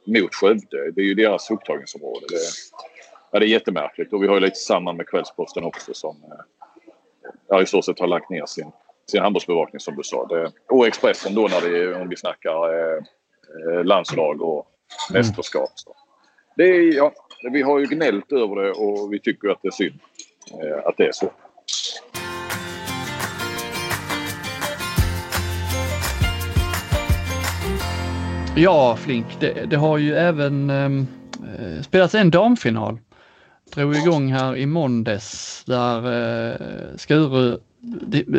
[0.05, 2.27] mot Skövde, det är ju deras upptagningsområde.
[2.29, 2.41] Det,
[3.31, 6.69] ja, det är jättemärkligt och vi har ju lite samma med Kvällsposten också som eh,
[7.49, 8.71] ja, i stort sett har lagt ner sin,
[9.11, 10.27] sin handbollsbevakning som du sa.
[10.27, 13.03] Det, och Expressen då när det, om vi snackar eh,
[13.77, 14.67] eh landslag och
[15.11, 15.21] mm.
[15.21, 15.71] mästerskap.
[15.75, 15.97] Så.
[16.57, 17.13] Det är, ja,
[17.53, 20.01] vi har ju gnällt över det och vi tycker att det är synd
[20.63, 21.31] eh, att det är så.
[28.59, 31.07] Ja, Flink, det, det har ju även ehm,
[31.59, 32.99] eh, spelats en damfinal.
[33.75, 35.97] Drog igång här i måndags där
[36.51, 36.57] eh,
[36.97, 37.59] Skuru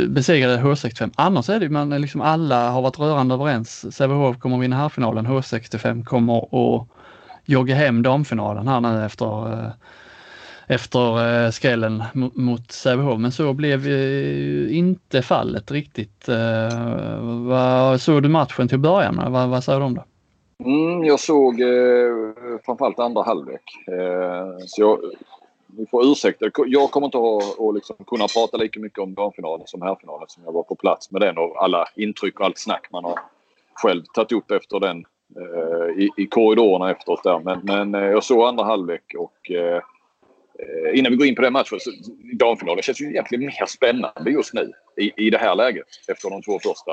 [0.07, 1.11] besegrade H65.
[1.15, 3.95] Annars är det man liksom alla har varit rörande överens.
[3.95, 5.27] Sävehof kommer att vinna herrfinalen.
[5.27, 6.87] H65 kommer att
[7.45, 9.69] jogga hem damfinalen här nu efter eh,
[10.69, 12.03] efter eh, skrällen
[12.33, 13.19] mot Sävehof.
[13.19, 16.29] Men så blev eh, inte fallet riktigt.
[16.29, 19.31] Eh, vad såg du matchen till att börja med?
[19.31, 20.03] Vad, vad säger du om det?
[20.65, 23.61] Mm, jag såg eh, framförallt andra halvlek.
[23.87, 24.99] Eh, så jag,
[25.67, 26.45] ni får ursäkta.
[26.67, 30.51] Jag kommer inte att, liksom kunna prata lika mycket om damfinalen som herrfinalen som jag
[30.51, 33.19] var på plats med den och alla intryck och allt snack man har
[33.73, 37.39] själv tagit upp efter den eh, i, i korridorerna efteråt där.
[37.39, 39.81] Men, men eh, jag såg andra halvlek och eh,
[40.59, 41.91] Eh, innan vi går in på den matchen, så
[42.33, 46.41] damfinalen känns ju egentligen mer spännande just nu i, i det här läget efter de
[46.41, 46.91] två första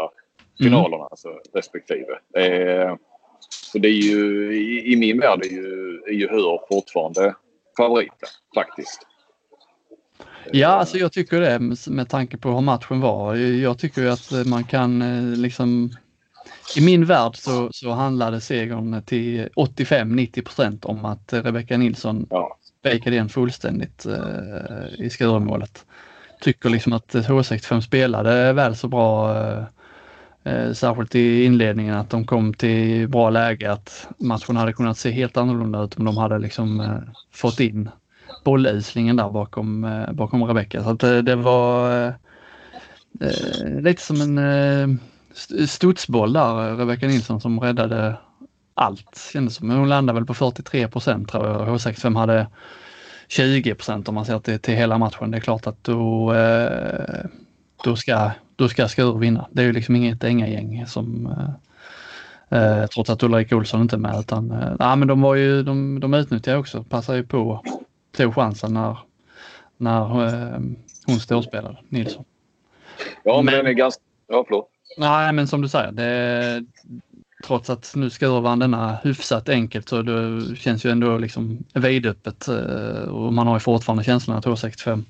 [0.59, 1.09] finalerna mm.
[1.11, 2.19] alltså, respektive.
[3.73, 7.35] Så det är ju, i, i min värld är ju, är ju Hör fortfarande
[7.77, 9.07] favoriten faktiskt.
[10.53, 13.35] Ja, alltså jag tycker det med tanke på hur matchen var.
[13.35, 15.91] Jag tycker att man kan eh, liksom
[16.77, 23.17] i min värld så, så handlade segern till 85-90% om att Rebecka Nilsson ja spikade
[23.17, 25.87] igen fullständigt eh, i Skuremålet.
[26.41, 29.65] Tycker liksom att H65 spelade väl så bra, eh,
[30.47, 35.11] eh, särskilt i inledningen, att de kom till bra läge, att matchen hade kunnat se
[35.11, 36.99] helt annorlunda ut om de hade liksom eh,
[37.33, 37.91] fått in
[38.45, 40.83] bolluslingen där bakom, eh, bakom Rebecka.
[40.83, 42.13] Så att det, det var eh,
[43.21, 44.97] eh, lite som en eh,
[45.67, 48.17] studsboll där, Rebecka Nilsson som räddade
[48.75, 49.71] allt kändes som.
[49.71, 51.69] Hon landade väl på 43 procent tror jag.
[51.69, 52.47] H65 hade
[53.29, 55.31] 20 procent om man ser till, till hela matchen.
[55.31, 57.25] Det är klart att då, eh,
[57.85, 59.49] då ska, då ska Skur vinna.
[59.51, 61.27] Det är ju liksom inget gäng som
[62.51, 65.63] eh, eh, trots att Ulrika Olsson inte är med utan eh, men de var ju,
[65.63, 67.65] de, de utnyttjade också, passade ju på,
[68.17, 68.99] tog chansen när,
[69.77, 70.61] när eh,
[71.07, 72.25] hon storspelade, Nilsson.
[73.25, 74.71] Ja men, men den är ganska, ja förlåt.
[74.99, 76.65] Nej men som du säger, det,
[77.45, 82.49] trots att nu Skuru vann denna hyfsat enkelt så det känns ju ändå liksom vidöppet
[82.49, 85.05] eh, och man har ju fortfarande känslan att H65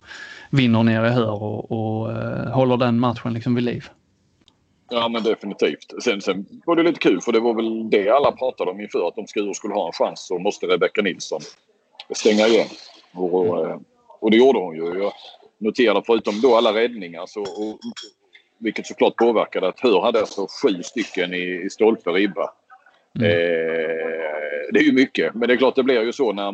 [0.50, 3.88] vinner nere i Hör och, och uh, håller den matchen liksom vid liv.
[4.90, 6.02] Ja men definitivt.
[6.02, 9.08] Sen, sen var det lite kul för det var väl det alla pratade om inför
[9.08, 11.40] att om Skuru skulle ha en chans så måste Rebecka Nilsson
[12.14, 12.68] stänga igen.
[13.14, 13.84] Och, mm.
[14.20, 15.02] och det gjorde hon ju.
[15.02, 15.12] Jag
[15.58, 17.78] noterade förutom då alla räddningar så och,
[18.58, 22.52] vilket såklart påverkade att Hör hade alltså sju stycken i, i stolpe ribba.
[23.18, 23.30] Mm.
[23.30, 23.36] Eh,
[24.72, 26.52] det är ju mycket, men det är klart det blir ju så när,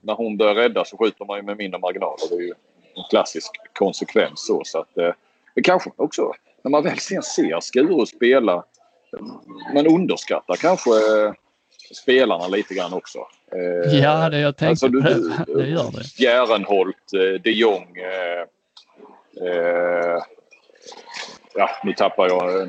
[0.00, 2.28] när hon börjar rädda så skjuter man ju med mindre marginaler.
[2.30, 2.54] Det är ju
[2.94, 4.62] en klassisk konsekvens så.
[4.64, 5.12] så att, eh,
[5.54, 8.64] det kanske också, när man väl sen ser Skuru spela,
[9.74, 11.32] man underskattar kanske eh,
[11.94, 13.18] spelarna lite grann också.
[13.52, 15.00] Eh, ja, det jag tänkte alltså, du,
[15.54, 16.24] det gör det.
[16.24, 18.40] Järrenholt, eh, de Jong, eh,
[19.48, 20.22] eh
[21.54, 22.68] ja, nu tappar jag eh,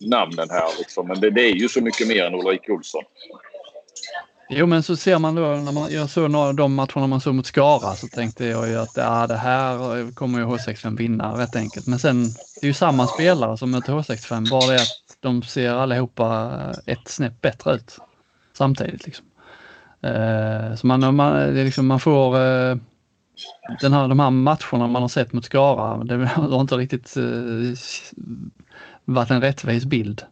[0.00, 1.08] namnen här liksom.
[1.08, 3.04] Men det, det, är ju så mycket mer än Ulrik Olsson.
[4.48, 7.20] Jo men så ser man då när man, jag såg några av de matcherna man
[7.20, 11.38] såg mot Skara så tänkte jag ju att ja, det här kommer ju H65 vinna
[11.38, 11.86] rätt enkelt.
[11.86, 12.24] Men sen
[12.60, 14.88] det är ju samma spelare som möter H65 bara det att
[15.20, 16.52] de ser allihopa
[16.86, 17.98] ett snäpp bättre ut
[18.58, 19.06] samtidigt.
[19.06, 19.26] Liksom.
[20.02, 22.76] Eh, så man, man, det är liksom, man får eh,
[23.80, 27.24] den här, de här matcherna man har sett mot Skara, det har inte riktigt eh,
[29.04, 30.22] varit en rättvis bild.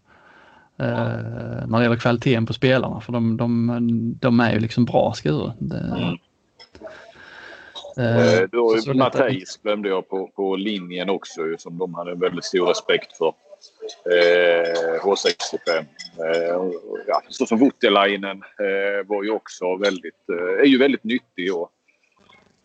[0.78, 5.12] Eh, när det gäller kvaliteten på spelarna för de, de, de är ju liksom bra
[5.14, 5.50] Skuru.
[5.58, 6.18] Det,
[7.96, 12.44] Eh, du har ju Mattias glömde jag på, på linjen också som de hade väldigt
[12.44, 13.34] stor respekt för.
[14.04, 15.78] Eh, H65.
[16.18, 16.70] Eh,
[17.06, 21.54] ja, så som Voutilainen eh, var ju också väldigt, eh, är ju väldigt nyttig.
[21.54, 21.70] Och,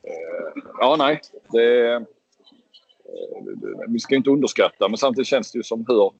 [0.04, 1.22] eh, ja, nej.
[1.52, 2.02] Det, eh,
[3.88, 6.12] vi ska inte underskatta men samtidigt känns det ju som hur...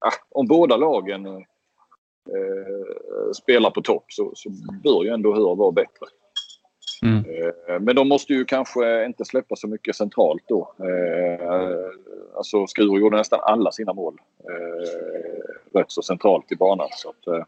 [0.30, 1.42] Om båda lagen eh,
[3.42, 4.50] spelar på topp så, så
[4.84, 6.06] bör ju ändå Hör vara bättre.
[7.02, 7.24] Mm.
[7.24, 10.72] Eh, men de måste ju kanske inte släppa så mycket centralt då.
[10.78, 11.70] Eh,
[12.36, 16.88] alltså Skuru gjorde nästan alla sina mål eh, rätt så centralt i banan.
[16.92, 17.46] Så att,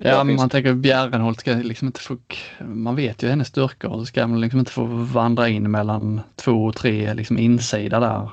[0.00, 2.16] Ja, man tänker Bjärrenholt ska liksom inte få,
[2.60, 4.84] man vet ju hennes styrkor och så ska man liksom inte få
[5.14, 8.30] vandra in mellan två och tre liksom insida där.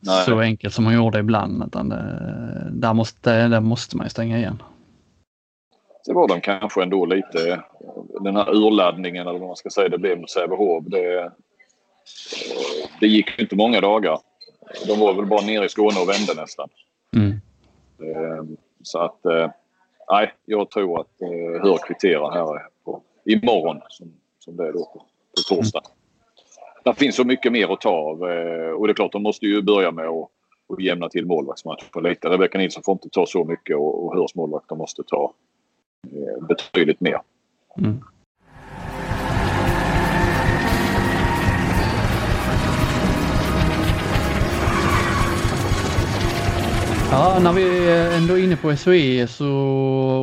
[0.00, 0.24] Nej.
[0.24, 1.64] Så enkelt som hon gjorde ibland.
[1.66, 4.62] Utan det, där, måste, där måste man ju stänga igen.
[6.02, 7.62] Så var de kanske ändå lite,
[8.20, 10.84] den här urladdningen eller vad man ska säga, det blev mot Sävehof.
[10.86, 11.32] Det,
[13.00, 14.18] det gick inte många dagar.
[14.86, 16.68] De var väl bara nere i Skåne och vände nästan.
[17.16, 17.30] Mm.
[18.02, 18.44] Eh,
[18.82, 19.50] så att, eh,
[20.10, 24.84] nej, jag tror att eh, Hör kvitterar här på, imorgon som, som det är då
[24.84, 24.98] på,
[25.36, 25.82] på torsdag.
[25.84, 25.99] Mm.
[26.84, 29.46] Det finns så mycket mer att ta av eh, och det är klart de måste
[29.46, 30.30] ju börja med att
[30.66, 32.28] och jämna till målvaktsmatchen lite.
[32.28, 35.32] Rebecka Nilsson får inte ta så mycket och, och Hörs målvakter måste ta
[36.06, 37.20] Eh, betydligt mer.
[37.78, 38.00] Mm.
[47.12, 49.50] Ja, när vi ändå är inne på SOE så,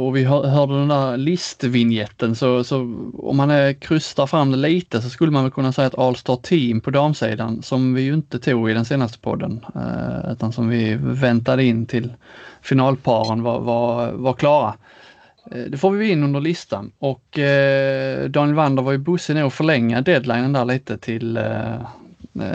[0.05, 2.77] och vi hörde den där listvinjetten så, så
[3.13, 6.35] om man är krystar fram det lite så skulle man väl kunna säga att Allstar
[6.35, 10.69] Team på damsidan som vi ju inte tog i den senaste podden eh, utan som
[10.69, 12.13] vi väntade in till
[12.61, 14.75] finalparen var, var, var klara.
[15.51, 19.47] Eh, det får vi in under listan och eh, Daniel Wander var ju bussig nog
[19.47, 21.81] att förlänga deadlinen där lite till, eh,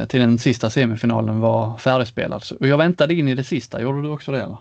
[0.09, 2.43] till den sista semifinalen var färdigspelad.
[2.61, 4.43] Och jag väntade in i det sista, gjorde du också det?
[4.43, 4.57] Eller?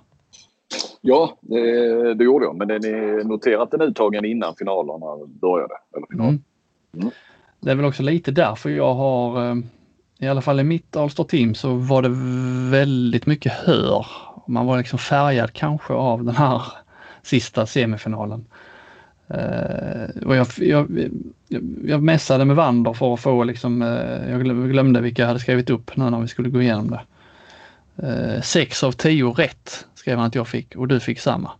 [1.01, 2.55] Ja, det, det gjorde jag.
[2.55, 5.73] Men den är noterat den uttagen innan finalerna började.
[5.95, 6.27] Eller final.
[6.27, 6.41] Mm.
[6.97, 7.11] Mm.
[7.59, 9.55] Det är väl också lite därför jag har, eh,
[10.19, 12.09] i alla fall i mitt Allstar team så var det
[12.71, 14.05] väldigt mycket hör.
[14.47, 16.61] Man var liksom färgad kanske av den här
[17.21, 18.45] sista semifinalen.
[19.33, 21.09] Uh, och jag, jag,
[21.85, 25.69] jag messade med Wander för att få liksom, uh, jag glömde vilka jag hade skrivit
[25.69, 27.01] upp nu när vi skulle gå igenom det.
[28.07, 31.51] Uh, sex av tio rätt skrev han att jag fick och du fick samma.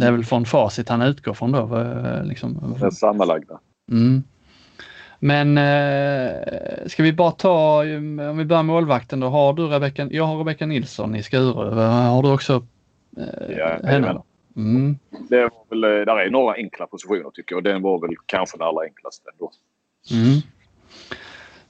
[0.00, 1.86] det är väl från facit han utgår från då.
[2.24, 2.76] liksom.
[2.80, 3.58] Det sammanlagda.
[3.90, 4.22] Mm.
[5.18, 5.56] Men
[6.88, 10.38] ska vi bara ta, om vi börjar med målvakten då, har du Rebecka, jag har
[10.38, 11.74] Rebecka Nilsson i Skuru.
[11.74, 12.66] Har du också
[13.58, 14.22] ja, henne?
[14.60, 14.98] Mm.
[15.28, 18.58] Det var väl, eh, där är några enkla positioner tycker jag den var väl kanske
[18.58, 19.52] den allra enklaste ändå.
[20.10, 20.40] Mm.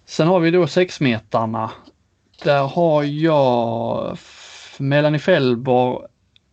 [0.05, 1.71] Sen har vi då sexmetarna.
[2.45, 4.17] Där har jag
[4.79, 6.07] Melanie Fellborg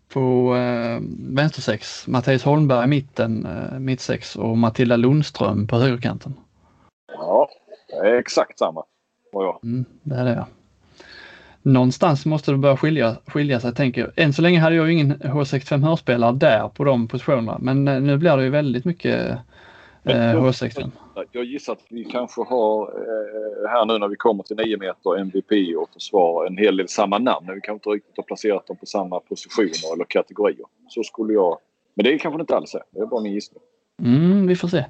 [0.10, 1.00] på eh,
[1.36, 6.34] vänstersex, Mattias Holmberg i mitten, eh, mittsex och Matilda Lundström på högerkanten.
[7.08, 7.50] Ja,
[7.90, 8.84] det är exakt samma.
[9.34, 9.60] Och jag.
[9.64, 10.46] Mm, det är det
[11.68, 14.12] någonstans måste det börja skilja, skilja sig tänker jag.
[14.16, 18.18] Än så länge hade jag ingen H65 hörspelare där på de positionerna men eh, nu
[18.18, 19.38] blir det ju väldigt mycket
[20.04, 20.92] eh, H65.
[21.32, 25.18] Jag gissar att vi kanske har eh, här nu när vi kommer till 9 meter
[25.18, 28.68] MVP och försvar en hel del samma namn men vi kanske inte riktigt har placerat
[28.68, 30.66] dem på samma positioner eller kategorier.
[30.90, 31.58] Så skulle jag...
[31.94, 32.82] Men det kanske det inte alls är.
[32.92, 33.62] Det är bara min gissning.
[34.04, 34.86] Mm, vi får se.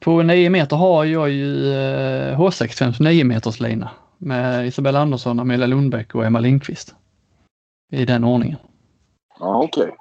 [0.00, 5.66] På 9 meter har jag ju eh, H65 9 meters lina med Isabella Andersson, Amelia
[5.66, 6.94] Lundbäck och Emma Lindqvist.
[7.92, 8.58] I den ordningen.
[9.38, 9.82] Ja, okej.
[9.82, 9.96] Okay.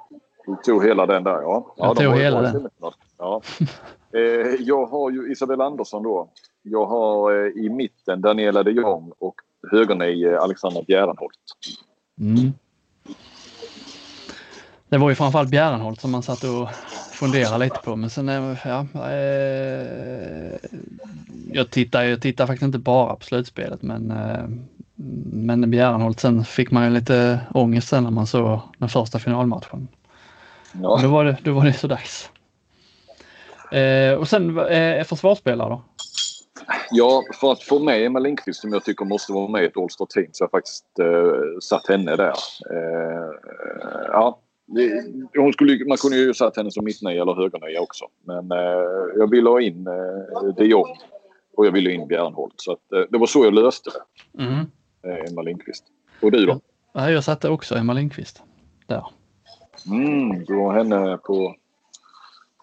[0.46, 1.74] Du tog hela den där, ja.
[1.78, 2.70] Jag ja, tog hela den.
[3.18, 3.42] Ja.
[4.14, 4.22] eh,
[4.60, 6.30] jag har ju Isabella Andersson då.
[6.62, 9.36] Jag har eh, i mitten Daniela de Jong och
[9.72, 11.40] högernio Alexandra Bjärenholt.
[12.20, 12.54] Mm.
[14.90, 16.70] Det var ju framförallt Bjärenholt som man satt och
[17.12, 18.28] funderade lite på men sen,
[18.66, 20.58] ja, eh,
[21.52, 24.46] jag tittar, jag tittar faktiskt inte bara på slutspelet men, eh,
[25.34, 29.88] men Bjärenholt sen fick man ju lite ångest sen när man såg den första finalmatchen.
[30.72, 31.00] Ja.
[31.04, 32.30] Då var det, då var det så dags.
[33.72, 35.82] Eh, och sen eh, försvarsspelare då?
[36.92, 39.78] Ja, för att få med Emma Lindqvist som jag tycker måste vara med i ett
[39.78, 42.34] All-Star team så har jag faktiskt eh, satt henne där.
[42.72, 43.32] Eh,
[44.08, 44.40] ja,
[44.70, 45.04] det,
[45.36, 48.06] hon skulle, man kunde ju satt henne som mittnia eller högernia också.
[48.24, 48.58] Men eh,
[49.16, 50.98] jag ville ha in eh, de Jong
[51.58, 52.54] och jag ville ha in Bjärnholt.
[52.58, 54.44] Så att, eh, det var så jag löste det.
[54.44, 54.60] Mm.
[55.04, 55.84] Eh, Emma Lindqvist.
[56.22, 56.60] Och du då?
[56.94, 58.44] Ja, jag satte också Emma Lindqvist
[58.88, 59.06] där.
[59.88, 61.56] Mm, du har henne på,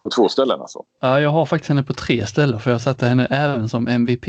[0.03, 0.85] på två ställen alltså?
[1.01, 4.27] Ja, jag har faktiskt henne på tre ställen för jag satte henne även som MVP.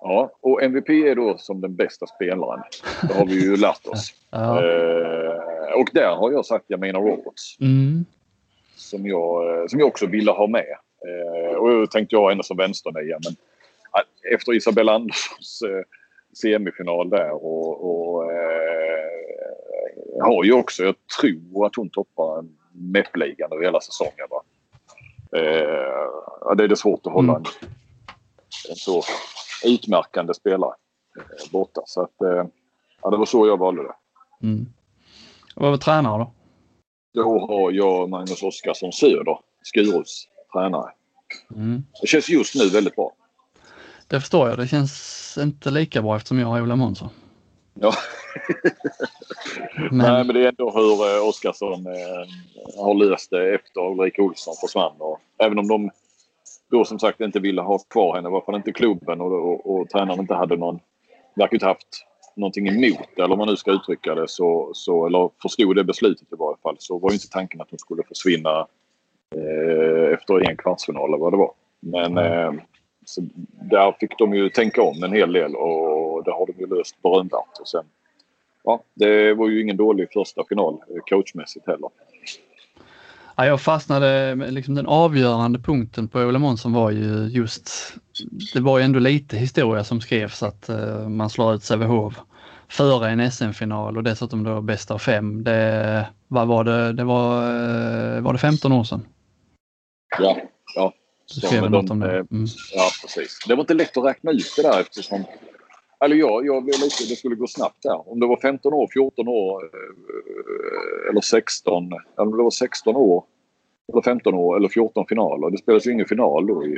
[0.00, 2.62] Ja, och MVP är då som den bästa spelaren.
[3.02, 4.14] Det har vi ju lärt oss.
[4.30, 4.62] Ja.
[5.80, 7.60] Och där har jag sagt Jamina Roberts.
[7.60, 8.04] Mm.
[8.76, 10.76] Som jag, eh, som jag också ville ha med.
[11.06, 13.18] Eh, och då tänkte jag henne som vänsternia.
[13.24, 13.32] Men
[13.94, 15.62] eh, efter Isabella Anderssons
[16.42, 19.08] semifinal där och, och eh,
[20.22, 24.26] har ju också, jag tror att hon toppar MEP-ligan över hela säsongen.
[24.30, 24.42] Va?
[25.38, 27.44] Eh, det är det svårt att hålla Mm.
[27.60, 27.68] en,
[28.70, 29.02] en så
[29.64, 30.74] utmärkande spelare
[31.16, 31.82] eh, borta.
[31.86, 32.44] Så att, eh,
[33.02, 33.94] ja, det var så jag valde det.
[34.46, 34.66] Mm.
[35.60, 36.32] Vad var tränare då?
[37.14, 40.90] Då har jag Magnus Oskarsson Söder, Skurus tränare.
[41.54, 41.84] Mm.
[42.00, 43.12] Det känns just nu väldigt bra.
[44.06, 44.58] Det förstår jag.
[44.58, 47.08] Det känns inte lika bra eftersom jag har Ola Månsson.
[47.74, 47.92] Ja.
[49.90, 54.22] Men, Nej, men det är ändå hur eh, Oskarsson eh, har löst det efter Ulrika
[54.22, 54.96] Olsson försvann.
[54.98, 55.90] Och även om de
[56.70, 60.20] då som sagt inte ville ha kvar henne, varför inte klubben och, och, och tränaren
[60.20, 60.80] inte hade någon,
[61.36, 62.07] verkar inte haft
[62.38, 65.84] någonting emot det, eller om man nu ska uttrycka det, så, så, eller förstod det
[65.84, 68.66] beslutet i varje fall, så var ju inte tanken att hon skulle försvinna
[69.36, 71.52] eh, efter en kvartsfinal eller vad det var.
[71.80, 72.52] Men eh,
[73.04, 73.20] så
[73.70, 77.02] där fick de ju tänka om en hel del och det har de ju löst
[77.02, 77.60] berömvärt.
[77.60, 77.84] Och sen,
[78.64, 81.90] ja, det var ju ingen dålig första final eh, coachmässigt heller.
[83.38, 87.94] Ja, jag fastnade, med liksom den avgörande punkten på Ola Månsson var ju just,
[88.54, 92.14] det var ju ändå lite historia som skrevs att eh, man slår ut Sävehof
[92.68, 95.44] före en SM-final och dessutom då bästa av fem.
[95.44, 97.42] Det, vad var det, det var,
[98.16, 99.06] eh, var det 15 år sedan?
[100.18, 100.36] Ja,
[100.74, 100.92] ja.
[101.34, 102.06] Du skrev de- om det.
[102.18, 102.46] eh, Mm.
[102.74, 103.38] Ja, precis.
[103.48, 105.24] Det var inte lätt att räkna ut det där eftersom...
[106.04, 108.10] Eller jag, jag blev lite, det skulle gå snabbt där.
[108.12, 111.92] Om det var 15 år, 14 år eh, eller 16.
[111.92, 113.24] Eller om det var 16 år
[113.92, 115.50] eller 15 år eller 14 finaler.
[115.50, 116.76] Det spelades ju ingen final då i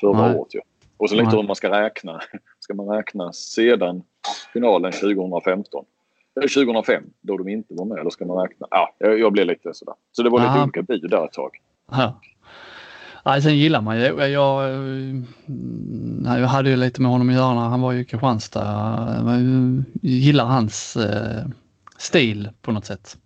[0.00, 0.38] förra Nej.
[0.38, 0.54] året.
[0.54, 0.60] Ju.
[0.96, 1.36] Och så lite Nej.
[1.36, 2.20] hur man ska räkna.
[2.60, 4.02] Ska man räkna sedan
[4.52, 5.84] finalen 2015?
[6.36, 7.98] Eller 2005 då de inte var med.
[7.98, 8.66] Eller ska man räkna?
[8.70, 9.94] Ja, jag, jag blev lite sådär.
[10.12, 10.62] Så det var lite Aha.
[10.62, 11.50] olika bud där ett tag.
[11.90, 12.20] Ja.
[13.26, 15.26] Nej, sen gillar man ju, jag, jag, mm,
[16.24, 18.64] jag hade ju lite med honom att göra när han var i Kristianstad.
[19.26, 19.42] Jag
[20.02, 21.44] gillar hans eh,
[21.98, 23.16] stil på något sätt.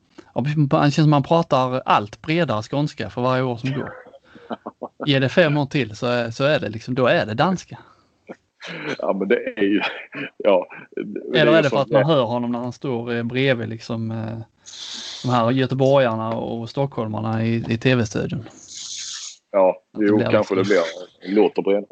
[0.44, 3.92] Det känns som man pratar allt bredare skånska för varje år som går.
[5.06, 7.78] Ge det fem år till så, är- så är det liksom, då är det danska.
[8.98, 9.80] Ja men det är ju...
[10.36, 10.66] Ja,
[11.32, 13.68] det Eller ju är det för att man hör honom när han står eh, bredvid
[13.68, 14.38] liksom eh,
[15.24, 18.44] de här göteborgarna och stockholmarna i, i tv-studion.
[19.50, 20.82] Ja, det jo, blir kanske det blir.
[21.22, 21.84] Det låter bredare.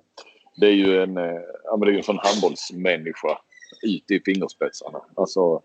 [0.57, 3.39] Det är ju en, eh, ja, men det är en sån handbollsmänniska
[3.83, 5.01] ut i fingerspetsarna.
[5.15, 5.63] Alltså,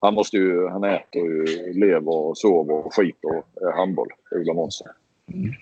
[0.00, 4.88] han, måste ju, han äter ju, lever och sover och skiter eh, handboll, Ola Månsson.
[5.32, 5.52] Mm.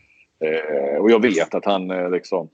[0.40, 2.48] Eh, och jag vet att han eh, liksom...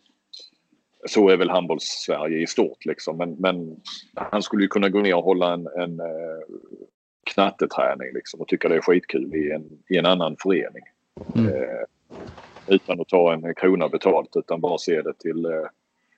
[1.06, 3.16] Så är väl handbolls-Sverige i stort liksom.
[3.16, 3.76] Men, men
[4.14, 6.06] han skulle ju kunna gå ner och hålla en, en eh,
[7.24, 10.82] knatteträning liksom och tycka det är skitkul i en, i en annan förening.
[11.36, 11.52] Mm.
[12.66, 15.50] Utan att ta en krona betalt utan bara se det till eh,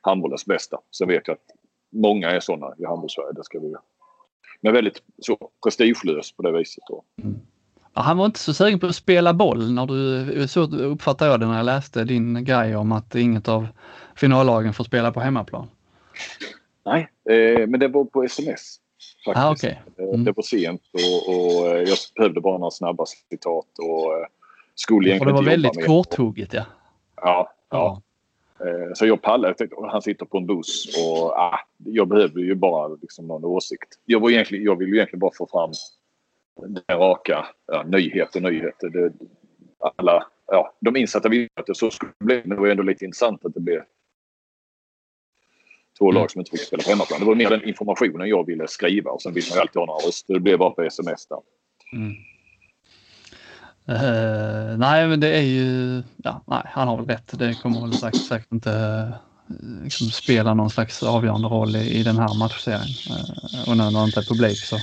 [0.00, 0.78] handbollens bästa.
[0.98, 1.56] Sen vet jag att
[1.92, 3.32] många är sådana i handbollssverige.
[3.32, 3.74] Det ska vi
[4.60, 6.84] Men väldigt så prestigelös på det viset.
[6.88, 7.04] Då.
[7.94, 11.40] Ja, han var inte så sugen på att spela boll när du, så uppfattade jag
[11.40, 13.66] det när jag läste din grej om att inget av
[14.16, 15.70] finallagen får spela på hemmaplan.
[16.84, 18.80] Nej, eh, men det var på sms.
[19.24, 19.44] Faktiskt.
[19.44, 19.82] Ah, okej.
[19.98, 20.24] Eh, Mm.
[20.24, 24.26] Det var sent och, och eh, jag behövde bara några snabba citat och eh,
[24.76, 26.64] skulle egentligen det var väldigt korthugget ja.
[27.16, 28.02] Ja, ja.
[28.60, 29.48] Eh, Så jag pallade.
[29.48, 33.44] Jag tänkte, han sitter på en buss och ah, jag behöver ju bara liksom någon
[33.44, 33.98] åsikt.
[34.04, 35.72] Jag, var egentligen, jag vill ju egentligen bara få fram
[36.60, 38.88] den raka ja, nyheter, nyheter.
[38.88, 39.12] Det,
[39.96, 42.42] alla, ja, de insatta ville att det så skulle bli.
[42.44, 43.82] Men det var ändå lite intressant att det blev
[45.98, 47.20] två lag som inte fick spela på hemmaplan.
[47.20, 49.86] Det var mer den informationen jag ville skriva och sen vill man ju alltid ha
[49.86, 50.34] några röster.
[50.34, 51.38] Det blev bara på sms där.
[51.92, 52.12] Mm.
[53.88, 57.38] Uh, nej, men det är ju, ja, nej, han har väl rätt.
[57.38, 58.72] Det kommer väl säkert, säkert inte
[59.50, 62.88] eh, liksom, spela någon slags avgörande roll i, i den här matchserien.
[63.10, 64.76] Uh, och nu när det inte är publik så,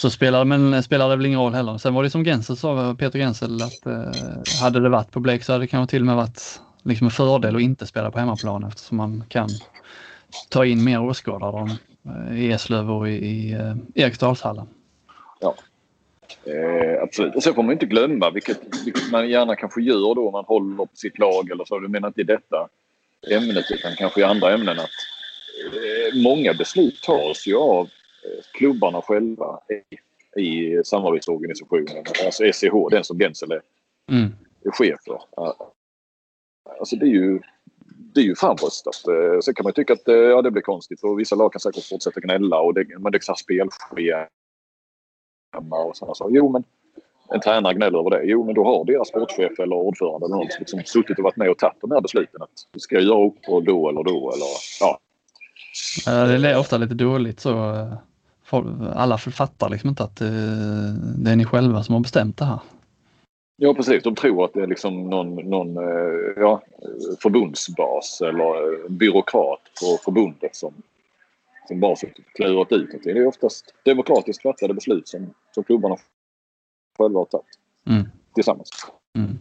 [0.00, 1.78] så spelar, men spelar det väl ingen roll heller.
[1.78, 4.12] Sen var det som Gensel sa, Peter Gensel, att uh,
[4.60, 7.56] hade det varit publik så hade det kanske till och med varit liksom en fördel
[7.56, 9.48] att inte spela på hemmaplan eftersom man kan
[10.48, 11.76] ta in mer åskådare
[12.32, 14.66] i Eslöv och i, i eh, Eriksdalshallen.
[16.44, 17.36] Eh, absolut.
[17.36, 20.44] Och sen får man inte glömma, vilket, vilket man gärna kanske gör då om man
[20.44, 21.78] håller på sitt lag eller så.
[21.78, 22.68] Du menar inte i detta
[23.30, 24.90] ämnet utan kanske i andra ämnen att
[25.74, 27.84] eh, många beslut tas ju av
[28.24, 32.04] eh, klubbarna själva i, i samarbetsorganisationen.
[32.24, 33.62] Alltså SCH, e den som Gensel är,
[34.10, 34.32] mm.
[34.64, 35.22] är chef för.
[36.78, 37.40] Alltså det är ju
[38.14, 39.08] det är ju framröstat.
[39.08, 41.60] Eh, sen kan man tycka att eh, ja, det blir konstigt och vissa lag kan
[41.60, 43.34] säkert fortsätta gnälla och det, men det är så
[45.50, 46.34] spelschema och sådana saker.
[46.34, 46.64] Jo, men
[47.34, 48.22] en tränare gnäller över det.
[48.24, 51.50] Jo, men då har deras sportchef eller ordförande eller någon liksom suttit och varit med
[51.50, 52.42] och tagit de här besluten.
[52.42, 54.46] Att vi ska göra upp och då eller då eller
[54.80, 54.98] ja.
[56.26, 57.86] Det är ofta lite dåligt så.
[58.94, 60.28] Alla fattar liksom inte att eh,
[61.16, 62.58] det är ni själva som har bestämt det här.
[63.56, 65.74] Ja precis, de tror att det är liksom någon, någon
[66.36, 66.62] ja,
[67.22, 70.74] förbundsbas eller byråkrat på förbundet som
[71.70, 71.96] som bara
[72.34, 73.14] klurat ut någonting.
[73.14, 75.96] Det är oftast demokratiskt fattade beslut som, som klubbarna
[76.98, 78.08] själva har tagit mm.
[78.34, 78.70] tillsammans.
[79.16, 79.38] Mm.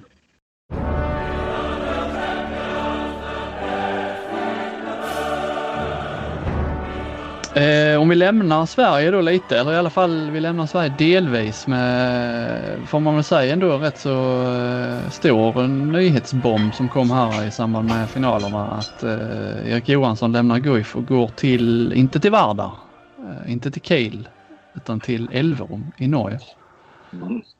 [7.59, 11.67] Eh, om vi lämnar Sverige då lite, eller i alla fall vi lämnar Sverige delvis
[11.67, 17.51] med, får man väl säga ändå, rätt så eh, stor nyhetsbomb som kom här i
[17.51, 22.71] samband med finalerna att eh, Erik Johansson lämnar Guif och går till, inte till Vardar,
[23.17, 24.29] eh, inte till Kiel,
[24.75, 26.39] utan till Elverum i Norge.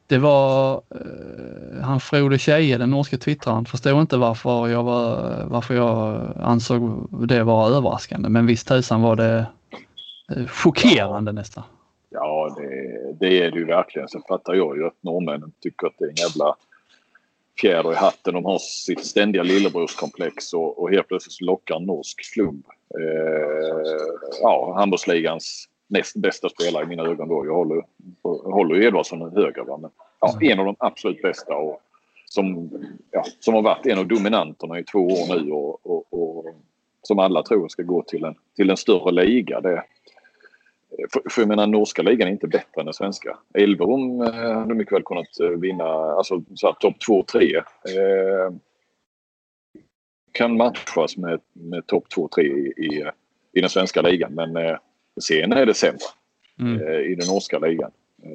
[0.08, 5.76] Det var eh, han Frode Tjeje, den norske twittraren, förstår inte varför jag, var, varför
[5.76, 8.30] jag ansåg det vara överraskande.
[8.30, 9.46] Men visst tusan var det
[10.36, 11.64] Eh, chockerande nästan.
[12.10, 14.08] Ja, det, det, är det ju verkligen.
[14.08, 16.56] Sen fattar jag ju att norrmännen tycker att det är en jävla
[17.62, 18.34] fjäder i hatten.
[18.34, 22.64] De har sitt ständiga lillebrorskomplex och, och helt plötsligt lockar en norsk klubb.
[23.00, 23.92] Eh,
[24.42, 27.46] ja, handbollsligans näst bästa spelare i mina ögon då.
[27.46, 27.84] Jag håller,
[28.52, 29.64] håller ju Edvardsson högre.
[29.64, 29.78] Va?
[29.78, 30.52] Men, ja, mm.
[30.52, 31.82] en av de absolut bästa och
[32.26, 32.70] som,
[33.12, 36.46] ja, som har varit en av dominanterna i två år nu och, och, och
[37.02, 39.62] som alla tror ska gå till en, till en större liga.
[39.62, 39.84] Det,
[41.14, 43.38] för, för jag menar norska ligan är inte bättre än den svenska.
[43.54, 46.42] Elverum eh, hade mycket väl kunnat eh, vinna alltså
[46.80, 47.56] topp 2-3.
[47.56, 48.54] Eh,
[50.32, 53.12] kan matchas med, med topp 2-3 i,
[53.54, 54.78] i, den svenska ligan men eh,
[55.22, 56.00] sen är det sämre
[56.60, 56.82] mm.
[56.82, 57.92] eh, i den norska ligan.
[58.24, 58.30] Eh,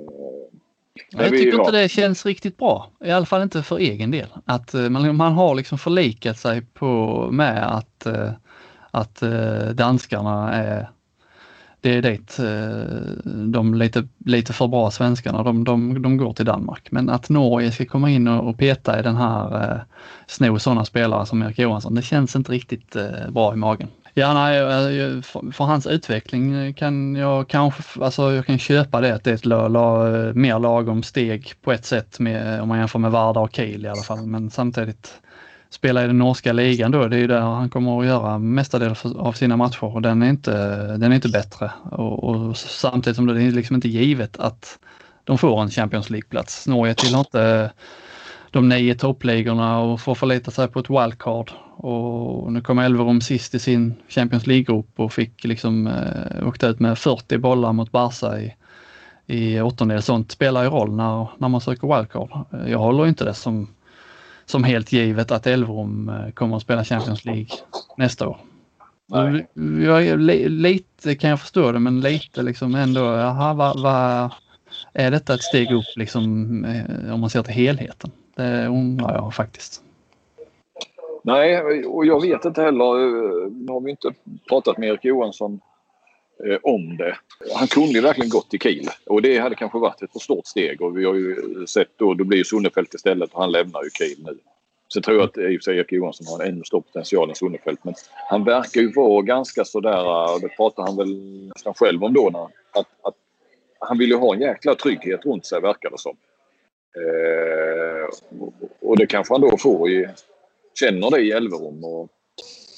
[1.10, 2.90] jag tycker inte det känns riktigt bra.
[3.04, 4.28] I alla fall inte för egen del.
[4.44, 8.06] Att eh, man, man har liksom förlikat sig på med att,
[8.90, 9.22] att
[9.74, 10.88] danskarna är
[11.84, 16.44] det är dit eh, de lite, lite för bra svenskarna, de, de, de går till
[16.44, 16.88] Danmark.
[16.90, 19.78] Men att Norge ska komma in och, peta i den här, eh,
[20.26, 23.88] sno sådana spelare som Erik Johansson, det känns inte riktigt eh, bra i magen.
[24.14, 29.14] Ja, nej, eh, för, för, hans utveckling kan jag kanske, alltså jag kan köpa det
[29.14, 30.04] att det är ett la, la,
[30.34, 33.88] mer lagom steg på ett sätt med, om man jämför med Varda och Kiel i
[33.88, 34.26] alla fall.
[34.26, 35.20] Men samtidigt
[35.74, 39.04] spela i den norska ligan då, det är ju där han kommer att göra mestadels
[39.04, 40.52] av sina matcher och den är inte,
[40.96, 41.70] den är inte bättre.
[41.90, 44.78] Och, och samtidigt som det är liksom inte givet att
[45.24, 46.66] de får en Champions League-plats.
[46.66, 47.72] Norge tillhör inte
[48.50, 51.50] de nio toppligorna och får förlita sig på ett wildcard.
[51.76, 56.80] Och nu kom Elverum sist i sin Champions League-grupp och fick liksom eh, åkt ut
[56.80, 58.54] med 40 bollar mot Barca i,
[59.26, 60.02] i åttondel.
[60.02, 62.30] Sånt spelar ju roll när, när man söker wildcard.
[62.66, 63.68] Jag håller inte det som
[64.46, 67.48] som helt givet att Elverum eh, kommer att spela Champions League
[67.96, 68.38] nästa år.
[69.06, 69.46] Nej.
[69.84, 70.18] Jag,
[70.50, 74.30] lite kan jag förstå det men lite liksom ändå, jaha, vad, vad,
[74.92, 78.10] är detta ett steg upp liksom eh, om man ser till helheten?
[78.36, 79.82] Det undrar jag faktiskt.
[81.22, 82.84] Nej, och jag vet inte heller.
[82.84, 84.12] Eh, nu har vi inte
[84.48, 85.60] pratat med Erik Johansson
[86.46, 87.16] eh, om det.
[87.54, 90.46] Han kunde ju verkligen gått till Kiel och det hade kanske varit ett för stort
[90.46, 91.36] steg och vi har ju
[91.66, 94.38] sett då, då blir ju Sonnefelt istället och han lämnar ju Kiel nu.
[94.88, 96.80] Så tror jag att eh, i och för sig Erik Johansson har en ännu större
[96.80, 97.94] potential än Sonnefelt men
[98.30, 102.30] han verkar ju vara ganska sådär, och det pratar han väl nästan själv om då,
[102.32, 102.44] när,
[102.80, 103.14] att, att
[103.78, 106.16] han vill ju ha en jäkla trygghet runt sig verkar det som.
[106.96, 108.08] Eh,
[108.80, 110.08] och det kanske han då får i,
[110.74, 112.08] känner det i Elverum och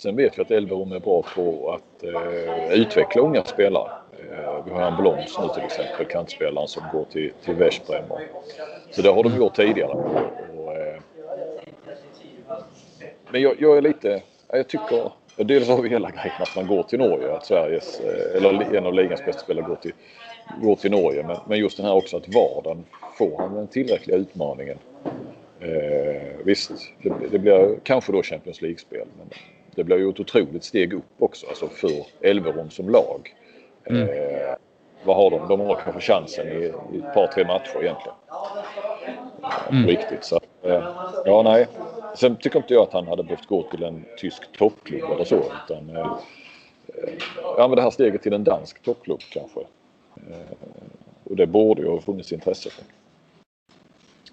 [0.07, 3.90] Sen vet vi att Elverum är bra på att eh, utveckla unga spelare.
[4.12, 8.04] Eh, vi har en Bloms nu till exempel, kantspelaren som går till, till Veszprem.
[8.90, 9.92] Så det har de gjort tidigare.
[9.92, 11.00] Och, eh,
[13.30, 16.82] men jag, jag, är lite, jag tycker, dels har vi hela grejen att man går
[16.82, 19.92] till Norge, att Sveriges, eh, eller en av ligans bästa spelare går till,
[20.62, 21.22] går till Norge.
[21.22, 22.84] Men, men just den här också att vardagen,
[23.18, 24.78] får han den tillräckliga utmaningen?
[25.61, 29.07] Eh, visst, det, det, blir kanske då Champions League-spel.
[29.18, 29.30] Men
[29.77, 33.35] det blir ju ett otroligt steg upp också alltså för Elverum som lag.
[33.85, 34.09] Mm.
[34.09, 34.55] Eh,
[35.05, 35.49] vad har de?
[35.49, 38.16] De har kanske chansen i, i ett par, tre matcher egentligen.
[39.70, 39.87] Mm.
[39.87, 40.24] Riktigt.
[40.24, 40.83] Så, eh,
[41.24, 41.66] ja, nej.
[42.16, 45.43] Sen tycker inte jag att han hade behövt gå till en tysk toppklubb eller så.
[45.64, 46.18] Utan, eh,
[47.43, 49.61] ja, men det här steget till en dansk toppklubb kanske.
[51.24, 52.85] Och det borde ju ha funnits intresse för.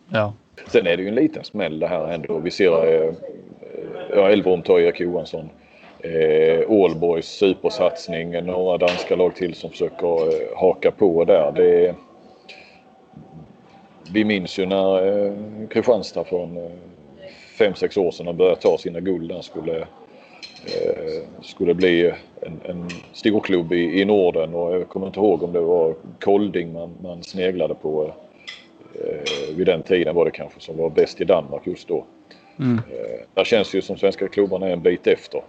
[0.10, 0.34] Ja.
[0.68, 2.40] Sen är det ju en liten smäll det här ändå.
[2.40, 3.14] Vi ser eh,
[4.16, 5.50] ja, Elverum tar Erik Johansson.
[6.00, 8.46] Eh, Ålborgs supersatsning.
[8.46, 11.52] Några danska lag till som försöker eh, haka på där.
[11.56, 11.96] Det,
[14.12, 15.34] vi minns ju när eh,
[15.70, 16.60] Kristianstad från
[17.60, 19.78] 5-6 eh, år sedan började ta sina guld där skulle,
[20.68, 25.54] eh, skulle bli en, en storklubb i, i Norden och jag kommer inte ihåg om
[25.54, 28.14] det var Kolding man, man sneglade på.
[28.96, 32.06] Eh, vid den tiden var det kanske som var bäst i Danmark just då.
[32.60, 32.78] Mm.
[32.78, 35.42] Eh, där känns ju som svenska klubbarna är en bit efter.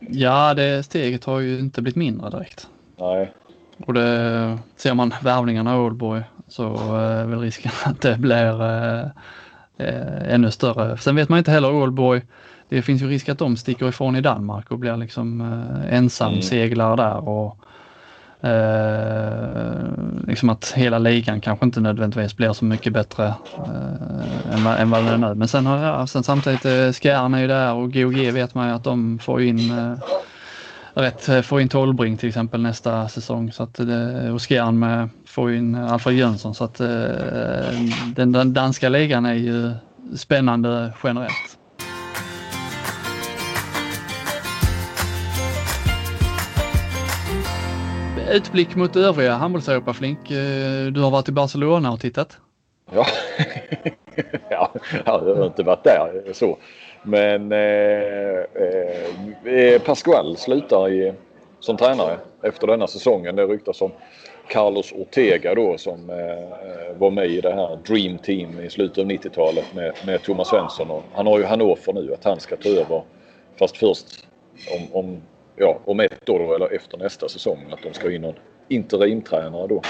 [0.00, 2.68] Ja, det steget har ju inte blivit mindre direkt.
[2.96, 3.32] Nej.
[3.86, 9.06] Och det ser man värvningarna i Ålborg så är väl risken att det blir eh,
[9.76, 10.98] eh, ännu större.
[10.98, 12.22] Sen vet man inte heller Ålborg.
[12.68, 16.92] Det finns ju risk att de sticker ifrån i Danmark och blir liksom eh, ensamseglare
[16.92, 16.96] mm.
[16.96, 17.28] där.
[17.28, 17.58] Och,
[18.42, 19.86] eh,
[20.26, 23.26] liksom att hela ligan kanske inte nödvändigtvis blir så mycket bättre
[23.56, 25.34] eh, än, än vad den är nu.
[25.34, 28.68] Men sen, har jag, sen samtidigt, eh, Skjern är ju där och GOG vet man
[28.68, 29.98] ju att de får in eh,
[30.94, 35.08] rätt eh, får in Tolbring till exempel nästa säsong så att det, och Skjern med
[35.26, 36.88] får in eh, Alfred Jönsson så att eh,
[38.16, 39.72] den, den danska ligan är ju
[40.16, 41.58] spännande generellt.
[48.32, 50.30] Utblick mot övriga handbolls Flink.
[50.30, 52.36] Eh, du har varit i Barcelona och tittat?
[52.92, 53.06] Ja,
[54.50, 54.72] ja
[55.04, 56.58] jag har inte varit där så.
[57.02, 57.58] Men eh,
[58.54, 61.12] eh, eh, Pascual slutar i,
[61.60, 63.36] som tränare efter denna säsongen.
[63.36, 63.90] Det ryktas om
[64.48, 68.98] Carlos Ortega då som eh, eh var med i det här Dream Team i slutet
[68.98, 70.90] av 90-talet med, med Thomas Svensson.
[70.90, 73.02] Och han har ju Hannover nu att han ska ta över.
[73.58, 74.26] Fast först
[74.76, 75.22] om, om,
[75.56, 78.34] ja, om ett år då, eller efter nästa säsong att de ska in någon
[78.68, 79.82] interimtränare då.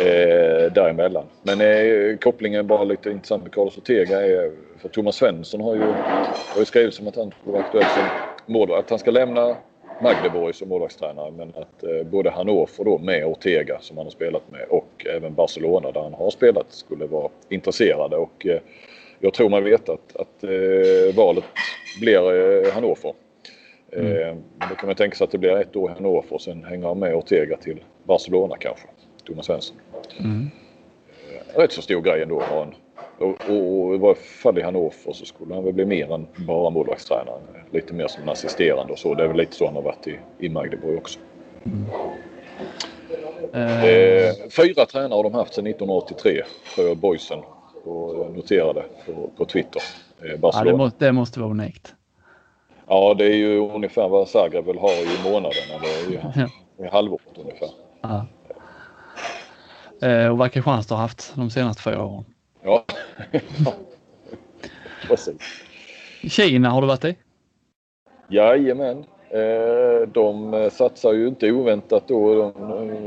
[0.00, 1.24] Eh, däremellan.
[1.42, 5.82] Men eh, kopplingen bara lite intressant med Carlos Ortega är för Thomas Svensson har ju,
[5.82, 8.02] har ju skrivit som att han skulle vara aktuell som
[8.46, 8.84] målvakt.
[8.84, 9.56] Att han ska lämna
[10.02, 14.50] Magdeborg som målvaktstränare men att eh, både Hannover då med Ortega som han har spelat
[14.50, 18.60] med och även Barcelona där han har spelat skulle vara intresserade och eh,
[19.20, 21.44] jag tror man vet att, att eh, valet
[22.00, 23.12] blir eh, Hannover.
[23.96, 24.16] Mm.
[24.16, 24.36] Eh,
[24.68, 26.86] då kan man tänka sig att det blir ett år i Hannover och sen hänger
[26.86, 28.86] han med Ortega till Barcelona kanske.
[29.24, 29.76] Thomas Svensson.
[30.18, 30.50] Mm.
[31.54, 32.74] Eh, rätt så stor grej ändå att ha en
[33.18, 36.70] och, och i varje fall i Hannover så skulle han väl bli mer än bara
[36.70, 37.40] målvaktstränare.
[37.70, 39.14] Lite mer som en assisterande och så.
[39.14, 41.18] Det är väl lite så han har varit i, i Magdeburg också.
[41.64, 41.86] Mm.
[43.52, 47.38] Eh, fyra tränare har de haft sedan 1983 för boysen.
[47.84, 49.82] Och noterade på, på Twitter.
[50.22, 51.94] Eh, ja, det, måste, det måste vara unikt.
[52.92, 57.38] Ja, det är ju ungefär vad Zagreb väl har i månaden eller i, i halvåret
[57.38, 57.68] ungefär.
[58.00, 58.26] Ja.
[60.08, 62.24] Eh, och vad Kristianstad har haft de senaste fyra åren.
[62.62, 62.84] Ja.
[65.08, 65.64] Precis.
[66.22, 67.16] Kina har du varit i?
[68.28, 69.04] Jajamän.
[69.30, 72.52] Eh, de satsar ju inte oväntat då.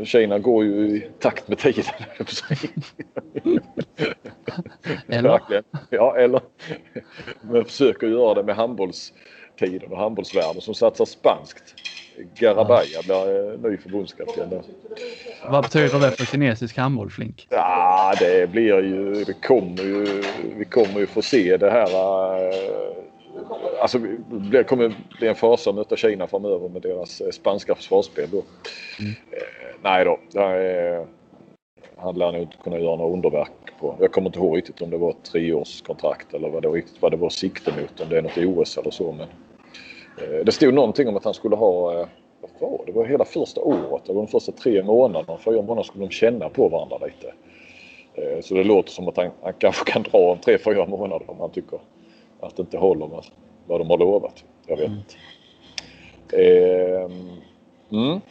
[0.06, 1.86] Kina går ju i takt med tiden.
[5.08, 5.42] eller?
[5.90, 6.42] Ja, eller.
[7.42, 8.56] Men försöker göra det med
[9.60, 11.76] handbollstiden och handbollsvärlden som satsar spanskt.
[12.40, 14.62] Garabaya blir eh, ny förbundskapten.
[15.50, 17.48] Vad betyder det för kinesisk handboll Flink?
[17.50, 20.24] Ja, det blir ju, det kommer ju,
[20.58, 21.90] vi kommer ju få se det här.
[21.90, 22.96] Eh,
[23.82, 24.00] alltså
[24.52, 28.44] det kommer bli en fasa att möta Kina framöver med deras eh, spanska försvarsspel då.
[29.00, 29.14] Mm.
[29.82, 31.06] nej då, är,
[31.98, 33.96] han lär nog inte kunna göra några underverk på.
[34.00, 37.02] Jag kommer inte ihåg riktigt om det var ett treårskontrakt eller vad det var, riktigt,
[37.02, 38.00] vad det var sikte mot.
[38.00, 39.12] Om det är något OS eller så.
[39.12, 39.28] Men
[40.46, 42.08] det stod någonting om att han skulle ha, eh,
[42.42, 45.84] vad var det, det var hela första året, eller de första tre månaderna, fyra månader
[45.84, 47.34] skulle de känna på varandra lite.
[48.14, 51.30] Eh, så det låter som att han, han kanske kan dra om tre, fyra månader
[51.32, 51.80] om han tycker
[52.40, 53.24] att det inte håller med
[53.68, 54.44] vad de har lovat.
[54.68, 54.98] Jag vet mm.
[54.98, 55.16] inte.
[57.92, 58.22] Mm.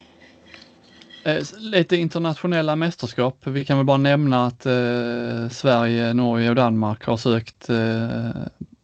[1.58, 3.46] Lite internationella mästerskap.
[3.46, 8.30] Vi kan väl bara nämna att eh, Sverige, Norge och Danmark har sökt eh,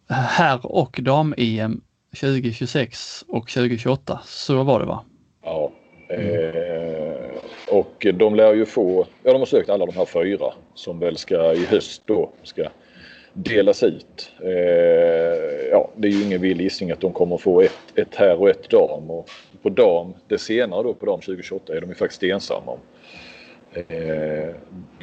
[0.08, 1.80] herr och dam-EM
[2.10, 4.20] 2026 och 2028.
[4.24, 5.04] Så var det va?
[5.44, 5.72] Ja.
[6.08, 7.30] Eh,
[7.68, 11.16] och de lär ju få, ja de har sökt alla de här fyra som väl
[11.16, 12.68] ska i höst då ska
[13.32, 14.32] delas ut.
[14.42, 14.50] Eh,
[15.70, 18.50] ja, det är ju ingen vild gissning att de kommer få ett, ett här och
[18.50, 19.10] ett dam.
[19.10, 19.30] Och
[19.62, 22.78] på dam, det senare då på dam 2028 är de ju faktiskt ensamma om.
[23.74, 24.54] Eh,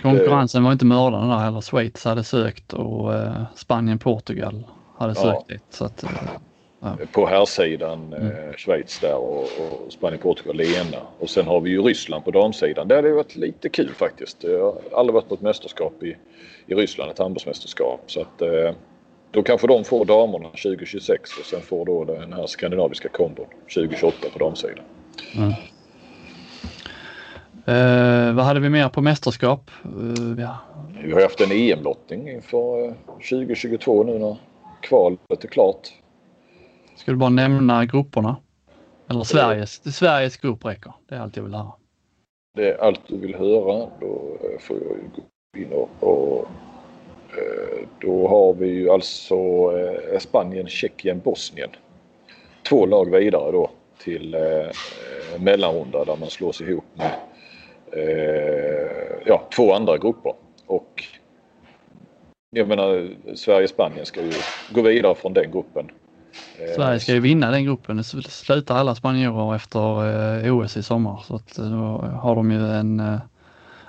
[0.01, 1.61] Konkurrensen det, var inte mördande där heller.
[1.61, 4.63] Schweiz hade sökt och eh, Spanien, Portugal
[4.97, 5.53] hade sökt ja.
[5.53, 5.63] dit.
[5.69, 6.09] Så att, eh,
[6.79, 6.97] ja.
[7.11, 8.27] På här sidan mm.
[8.27, 11.01] eh, Schweiz där och, och Spanien, Portugal ena.
[11.19, 12.87] Och sen har vi ju Ryssland på damsidan.
[12.87, 14.43] Där har det varit lite kul faktiskt.
[14.43, 16.17] Jag har aldrig varit på ett mästerskap i,
[16.67, 18.03] i Ryssland, ett handbollsmästerskap.
[18.07, 18.71] Så att eh,
[19.31, 24.17] då kanske de får damerna 2026 och sen får då den här skandinaviska kombon 2028
[24.33, 24.85] på damsidan.
[25.35, 25.53] Mm.
[27.69, 29.71] Uh, vad hade vi mer på mästerskap?
[29.85, 30.57] Uh, ja.
[31.03, 32.93] Vi har haft en EM-lottning inför
[33.29, 34.37] 2022 nu när
[34.81, 35.89] kvalet är klart.
[36.97, 38.37] Ska du bara nämna grupperna?
[39.09, 40.93] Eller Sveriges, det Sveriges grupp räcker.
[41.09, 41.71] Det är allt jag vill höra.
[42.55, 43.89] Det är allt du vill höra.
[43.99, 46.47] Då får jag gå in och, och
[48.01, 49.35] då har vi ju alltså
[50.19, 51.69] Spanien, Tjeckien, Bosnien.
[52.69, 54.41] Två lag vidare då till eh,
[55.39, 57.11] mellanrunda där man slås ihop med
[57.91, 58.87] eh,
[59.25, 60.33] ja, två andra grupper.
[60.65, 61.03] Och
[62.49, 64.33] jag menar Sverige-Spanien ska ju
[64.71, 65.91] gå vidare från den gruppen.
[66.59, 67.97] Eh, Sverige ska ju vinna den gruppen.
[67.97, 72.51] Det slutar alla spanjorer efter eh, OS i sommar så att eh, då har de
[72.51, 73.19] ju en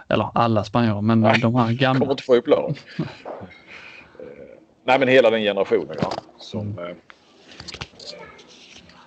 [0.08, 2.00] eller alla spanjorer men Nej, de här gamla.
[2.00, 2.78] kommer inte få upp lag.
[4.84, 6.96] Nej men hela den generationen ja, som, mm.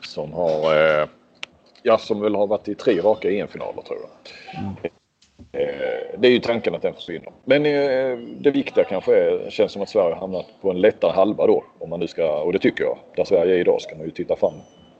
[0.01, 0.73] som har
[1.83, 4.63] ja, som väl har varit i tre raka EM-finaler tror jag.
[4.63, 4.75] Mm.
[5.53, 7.31] Eh, det är ju tanken att den försvinner.
[7.45, 11.47] Men eh, det viktiga kanske är, känns som att Sverige hamnat på en lättare halva
[11.47, 11.63] då.
[11.79, 12.97] Om man nu ska, och det tycker jag.
[13.15, 14.53] Där Sverige är idag ska man ju titta fram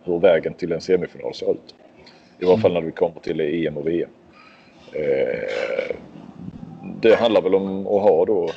[0.04, 1.76] hur vägen till en semifinal ser ut.
[2.40, 4.10] I varje fall när vi kommer till EM och VM.
[4.94, 5.96] Eh,
[7.02, 8.50] det handlar väl om att ha då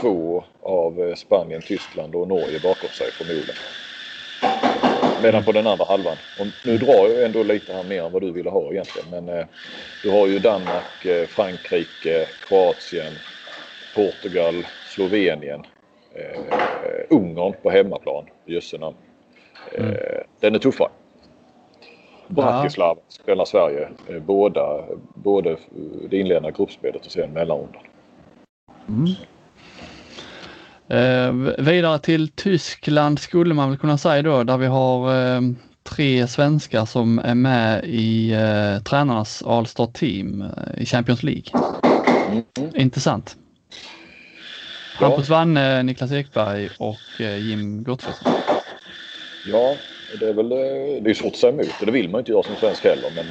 [0.00, 3.54] två av Spanien, Tyskland och Norge bakom sig förmodligen.
[5.22, 8.22] Medan på den andra halvan, och nu drar jag ändå lite här mer än vad
[8.22, 9.46] du ville ha egentligen, men eh,
[10.02, 13.12] du har ju Danmark, eh, Frankrike, Kroatien,
[13.94, 15.62] Portugal, Slovenien,
[16.14, 16.40] eh,
[17.10, 18.96] Ungern på hemmaplan, jösse namn.
[19.72, 19.96] Eh, mm.
[20.40, 20.90] Den är tuffare.
[22.26, 25.56] Bratislava spelar Sverige eh, båda, både
[26.10, 27.82] det inledande gruppspelet och sen mellanrundan.
[28.88, 29.14] Mm.
[30.90, 35.40] Eh, vidare till Tyskland skulle man väl kunna säga då, där vi har eh,
[35.82, 41.44] tre svenskar som är med i eh, tränarnas All-Star Team eh, i Champions League.
[42.28, 42.44] Mm.
[42.74, 43.36] Intressant.
[45.00, 45.08] Ja.
[45.08, 48.32] Hampus Wanne, Niklas Ekberg och eh, Jim Gottfridsson.
[49.46, 49.74] Ja,
[50.20, 52.42] det är väl eh, det är svårt att säga emot det vill man inte göra
[52.42, 53.26] som svensk heller men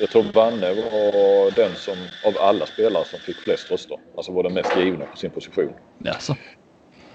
[0.00, 3.98] jag tror Vanne var den som av alla spelare som fick flest röster.
[4.16, 5.72] Alltså var den mest givna på sin position.
[6.04, 6.36] Jaså?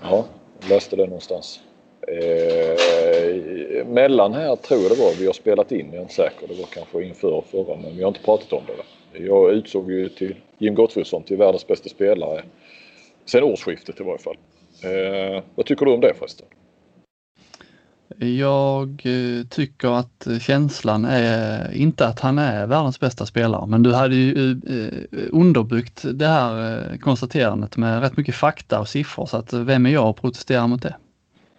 [0.01, 0.25] Ja,
[0.61, 1.59] jag läste det någonstans.
[2.07, 6.47] Eh, mellan här tror jag det var, vi har spelat in, jag är inte säker.
[6.47, 9.23] Det var kanske inför förra men vi har inte pratat om det.
[9.23, 12.43] Jag utsåg ju till Jim Gottfridsson till världens bästa spelare
[13.25, 14.37] sen årsskiftet i varje fall.
[14.83, 16.47] Eh, vad tycker du om det förresten?
[18.19, 23.93] Jag eh, tycker att känslan är inte att han är världens bästa spelare, men du
[23.93, 29.37] hade ju eh, underbyggt det här eh, konstaterandet med rätt mycket fakta och siffror så
[29.37, 30.95] att vem är jag att protestera mot det?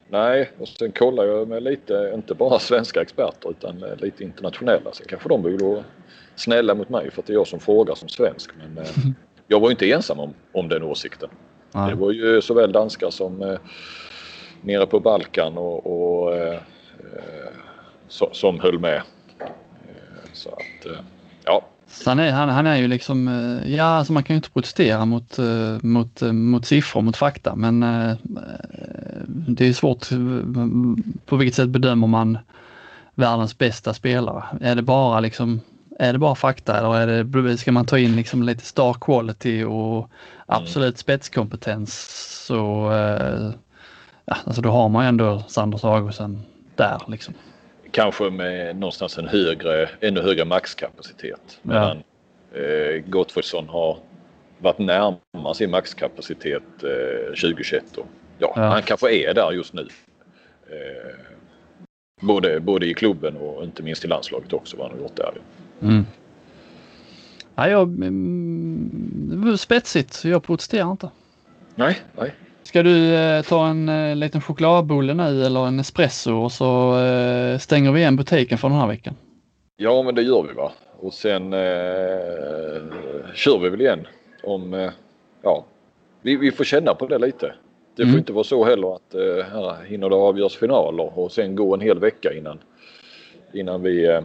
[0.08, 4.92] Nej, och sen kollar jag med lite, inte bara svenska experter utan lite internationella.
[4.92, 5.84] Sen kanske de vara
[6.36, 8.50] snälla mot mig för att det är jag som frågar som svensk.
[8.56, 8.84] Men
[9.48, 11.28] jag var inte ensam om, om den åsikten.
[11.72, 11.80] Ja.
[11.80, 13.58] Det var ju såväl danskar som
[14.64, 16.58] nere på Balkan och, och eh,
[18.08, 19.02] så, som höll med.
[19.40, 19.52] Eh,
[20.32, 20.98] så att, eh,
[21.44, 21.66] ja.
[22.06, 23.28] Han är, han, han är ju liksom,
[23.66, 25.38] ja alltså man kan ju inte protestera mot,
[25.80, 27.80] mot, mot siffror, mot fakta men
[29.28, 30.08] det är svårt
[31.26, 32.38] på vilket sätt bedömer man
[33.14, 34.44] världens bästa spelare?
[34.60, 35.60] Är det bara liksom
[35.98, 39.64] är det bara fakta eller är det, ska man ta in liksom lite star quality
[39.64, 40.10] och
[40.46, 40.96] absolut mm.
[40.96, 42.90] spetskompetens så
[44.24, 46.42] ja, alltså då har man ju ändå Sanders Augustsson
[46.76, 47.34] där liksom.
[47.90, 51.60] Kanske med någonstans en högre, ännu högre maxkapacitet.
[51.62, 51.96] Ja.
[52.54, 53.98] eh, Gottfridsson har
[54.58, 57.96] varit närmare sin maxkapacitet eh, 2021.
[57.96, 58.06] Och,
[58.38, 59.88] ja, ja, han kanske är där just nu.
[60.70, 61.14] Eh,
[62.20, 65.32] både, både i klubben och inte minst i landslaget också vad han har gjort där.
[65.82, 66.06] Mm.
[67.54, 71.10] Ja, jag, mm, spetsigt, jag protesterar inte.
[71.74, 72.34] Nej, nej.
[72.64, 77.58] Ska du eh, ta en eh, liten chokladbulle nu eller en espresso och så eh,
[77.58, 79.14] stänger vi igen butiken för den här veckan?
[79.76, 80.72] Ja, men det gör vi va.
[81.00, 81.50] Och sen
[83.34, 84.06] kör vi väl igen
[84.42, 84.90] om,
[85.42, 85.64] ja,
[86.22, 87.54] vi, vi får känna på det lite.
[87.96, 88.18] Det får mm.
[88.18, 91.80] inte vara så heller att eh, här hinner det avgöras finaler och sen gå en
[91.80, 92.58] hel vecka innan,
[93.52, 94.24] innan vi är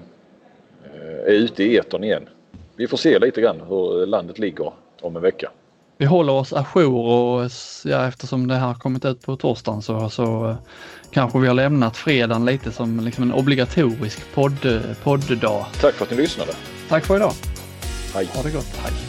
[1.26, 2.30] ute i etern igen.
[2.76, 4.72] Vi får se lite grann hur landet ligger
[5.02, 5.52] om en vecka.
[6.00, 7.52] Vi håller oss ajour och
[7.84, 10.58] ja, eftersom det här kommit ut på torsdagen så, så
[11.12, 15.66] kanske vi har lämnat fredagen lite som liksom en obligatorisk podd, podddag.
[15.82, 16.52] Tack för att ni lyssnade.
[16.89, 17.34] Tack för idag.
[18.14, 18.30] Hej.
[18.36, 18.80] Ha det gott.
[18.84, 19.09] Hej.